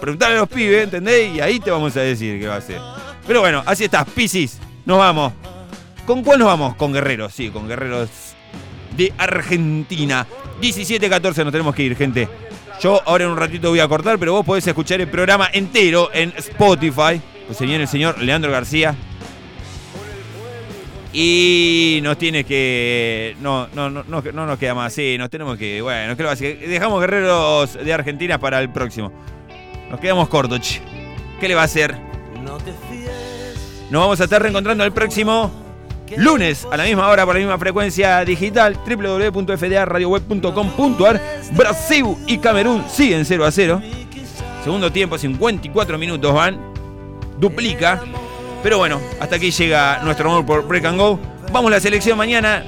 pre- 0.00 0.16
a 0.24 0.30
los 0.30 0.48
pibes, 0.48 0.84
¿entendés? 0.84 1.34
Y 1.34 1.40
ahí 1.40 1.58
te 1.58 1.70
vamos 1.72 1.96
a 1.96 2.00
decir 2.00 2.38
qué 2.40 2.46
va 2.46 2.56
a 2.56 2.60
ser. 2.60 2.80
Pero 3.26 3.40
bueno, 3.40 3.62
así 3.66 3.84
está, 3.84 4.04
Piscis, 4.04 4.58
nos 4.84 4.98
vamos. 4.98 5.32
¿Con 6.06 6.22
cuál 6.22 6.38
nos 6.38 6.46
vamos? 6.46 6.76
Con 6.76 6.92
Guerreros, 6.92 7.32
sí, 7.34 7.50
con 7.50 7.66
Guerreros 7.66 8.08
de 8.96 9.12
Argentina. 9.18 10.26
17-14 10.62 11.42
nos 11.44 11.52
tenemos 11.52 11.74
que 11.74 11.82
ir, 11.82 11.96
gente. 11.96 12.28
Yo 12.80 13.00
ahora 13.06 13.24
en 13.24 13.30
un 13.30 13.36
ratito 13.36 13.70
voy 13.70 13.80
a 13.80 13.88
cortar, 13.88 14.18
pero 14.18 14.32
vos 14.32 14.44
podés 14.44 14.66
escuchar 14.66 15.00
el 15.00 15.08
programa 15.08 15.48
entero 15.52 16.10
en 16.12 16.32
Spotify. 16.36 17.20
Pues 17.46 17.58
se 17.58 17.64
viene 17.64 17.82
el 17.82 17.88
señor 17.88 18.22
Leandro 18.22 18.50
García. 18.50 18.94
Y 21.12 22.00
nos 22.02 22.18
tiene 22.18 22.44
que. 22.44 23.34
No, 23.40 23.68
no, 23.74 23.88
no, 23.88 24.04
no, 24.06 24.20
no 24.20 24.46
nos 24.46 24.58
queda 24.58 24.74
más. 24.74 24.92
Sí, 24.92 25.16
nos 25.18 25.30
tenemos 25.30 25.56
que. 25.56 25.80
Bueno, 25.80 26.14
¿qué 26.16 26.22
lo 26.22 26.26
va 26.26 26.32
a 26.32 26.34
hacer? 26.34 26.58
Dejamos 26.58 27.00
Guerreros 27.00 27.74
de 27.82 27.92
Argentina 27.94 28.38
para 28.38 28.60
el 28.60 28.70
próximo. 28.70 29.10
Nos 29.90 29.98
quedamos 29.98 30.28
cortos. 30.28 30.80
¿Qué 31.40 31.48
le 31.48 31.54
va 31.54 31.62
a 31.62 31.64
hacer? 31.64 31.96
Nos 33.90 34.00
vamos 34.00 34.20
a 34.20 34.24
estar 34.24 34.42
reencontrando 34.42 34.84
el 34.84 34.92
próximo 34.92 35.65
lunes 36.16 36.66
a 36.70 36.76
la 36.76 36.84
misma 36.84 37.08
hora 37.08 37.24
por 37.24 37.34
la 37.34 37.40
misma 37.40 37.58
frecuencia 37.58 38.24
digital 38.24 38.78
www.fdaradioweb.com.ar 38.86 41.20
Brasil 41.52 42.04
y 42.26 42.38
Camerún 42.38 42.84
siguen 42.88 43.24
0 43.24 43.44
a 43.44 43.50
0 43.50 43.82
segundo 44.64 44.90
tiempo 44.90 45.16
54 45.16 45.96
minutos 45.98 46.34
van. 46.34 46.58
Duplica. 47.38 48.00
Pero 48.62 48.78
bueno 48.78 48.98
hasta 49.20 49.36
aquí 49.36 49.50
llega 49.50 50.00
nuestro 50.02 50.30
amor 50.30 50.46
por 50.46 50.66
Break 50.66 50.86
and 50.86 50.98
Go. 50.98 51.20
Vamos 51.52 51.70
a 51.70 51.74
la 51.74 51.80
selección 51.80 52.16
mañana. 52.18 52.64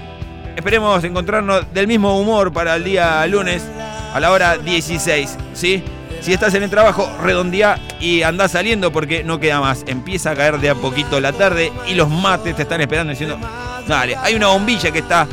Esperemos 0.56 1.02
encontrarnos 1.04 1.72
del 1.72 1.86
mismo 1.86 2.20
humor 2.20 2.52
para 2.52 2.76
el 2.76 2.84
día 2.84 3.26
lunes 3.26 3.64
a 4.12 4.20
la 4.20 4.30
hora 4.32 4.58
16 4.58 5.38
¿sí? 5.54 5.82
Si 6.20 6.32
estás 6.32 6.54
en 6.54 6.62
el 6.62 6.70
trabajo, 6.70 7.10
redondea 7.22 7.78
y 8.00 8.22
andá 8.22 8.48
saliendo 8.48 8.92
porque 8.92 9.24
no 9.24 9.38
queda 9.38 9.60
más. 9.60 9.84
Empieza 9.86 10.32
a 10.32 10.34
caer 10.34 10.58
de 10.58 10.70
a 10.70 10.74
poquito 10.74 11.20
la 11.20 11.32
tarde 11.32 11.72
y 11.86 11.94
los 11.94 12.08
mates 12.08 12.56
te 12.56 12.62
están 12.62 12.80
esperando 12.80 13.10
diciendo, 13.10 13.38
dale, 13.86 14.16
hay 14.16 14.34
una 14.34 14.48
bombilla 14.48 14.90
que 14.90 14.98
está 14.98 15.26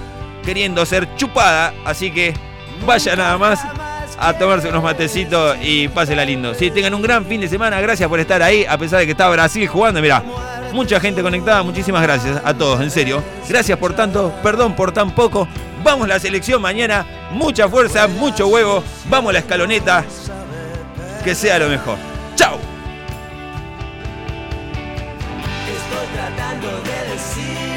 queriendo 0.44 0.86
ser 0.86 1.16
chupada, 1.16 1.74
así 1.86 2.12
que 2.12 2.34
vaya 2.86 3.16
nada 3.16 3.38
más 3.38 3.60
a 4.18 4.34
tomarse 4.34 4.70
unos 4.70 4.84
matecitos 4.84 5.58
y 5.62 5.88
pásela 5.88 6.24
lindo. 6.24 6.54
Sí, 6.54 6.72
tengan 6.72 6.94
un 6.94 7.02
gran 7.02 7.26
fin 7.26 7.42
de 7.42 7.48
semana, 7.48 7.82
gracias 7.82 8.08
por 8.08 8.20
estar 8.20 8.42
ahí, 8.42 8.66
a 8.66 8.78
pesar 8.78 9.00
de 9.00 9.06
que 9.06 9.12
está 9.12 9.28
Brasil 9.30 9.68
jugando, 9.68 10.02
mirá, 10.02 10.24
mucha 10.72 11.00
gente 11.00 11.22
conectada, 11.22 11.64
muchísimas 11.64 12.04
gracias 12.04 12.40
a 12.44 12.54
todos, 12.54 12.80
en 12.82 12.92
serio. 12.92 13.24
Gracias 13.50 13.78
por 13.78 13.94
tanto, 13.94 14.34
perdón 14.44 14.76
por 14.76 14.92
tan 14.92 15.12
poco. 15.12 15.48
Vamos 15.84 16.08
la 16.08 16.20
selección 16.20 16.62
mañana, 16.62 17.06
mucha 17.32 17.68
fuerza, 17.68 18.08
mucho 18.08 18.48
huevo, 18.48 18.84
vamos 19.10 19.34
la 19.34 19.40
escaloneta 19.40 20.04
que 21.26 21.34
sea 21.34 21.58
lo 21.58 21.68
mejor. 21.68 21.98
¡Chao! 22.36 22.60
Estoy 25.68 26.08
tratando 26.14 26.68
de 26.84 27.14
decirte 27.14 27.75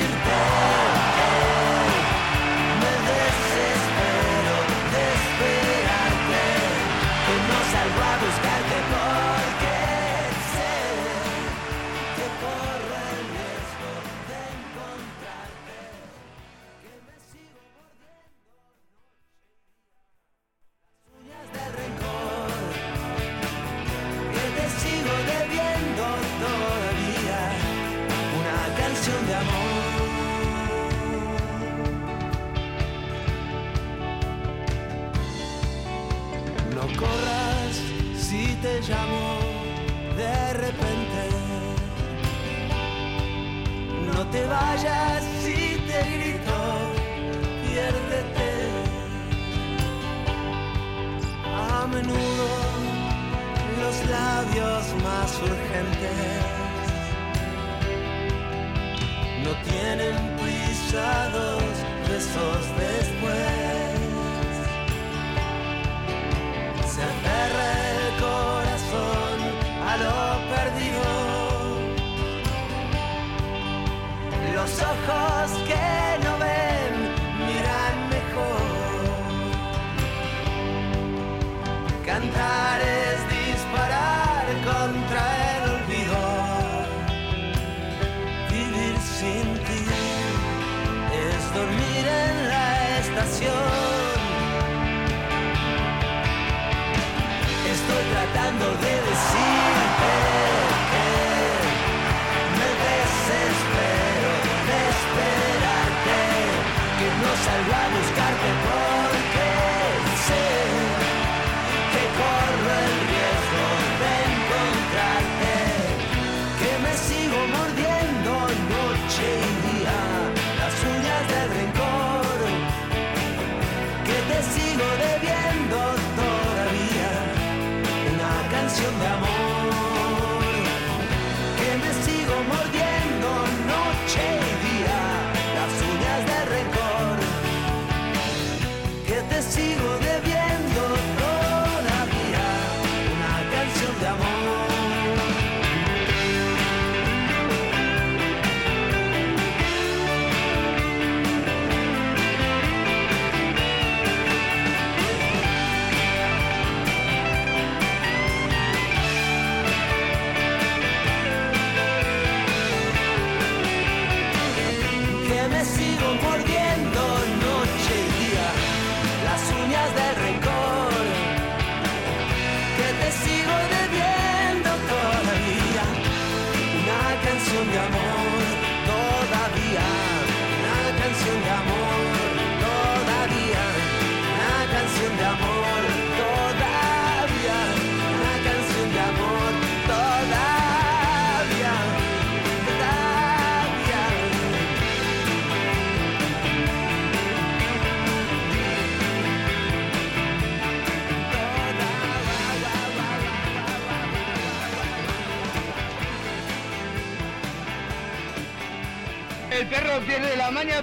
Estoy 98.49 98.61
tratando 98.61 98.86
de 98.86 98.97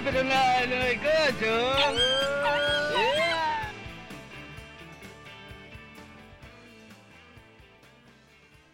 pero 0.06 0.22
nada, 0.22 0.66
no 0.66 0.76
de 0.76 0.98
cacho. 0.98 1.85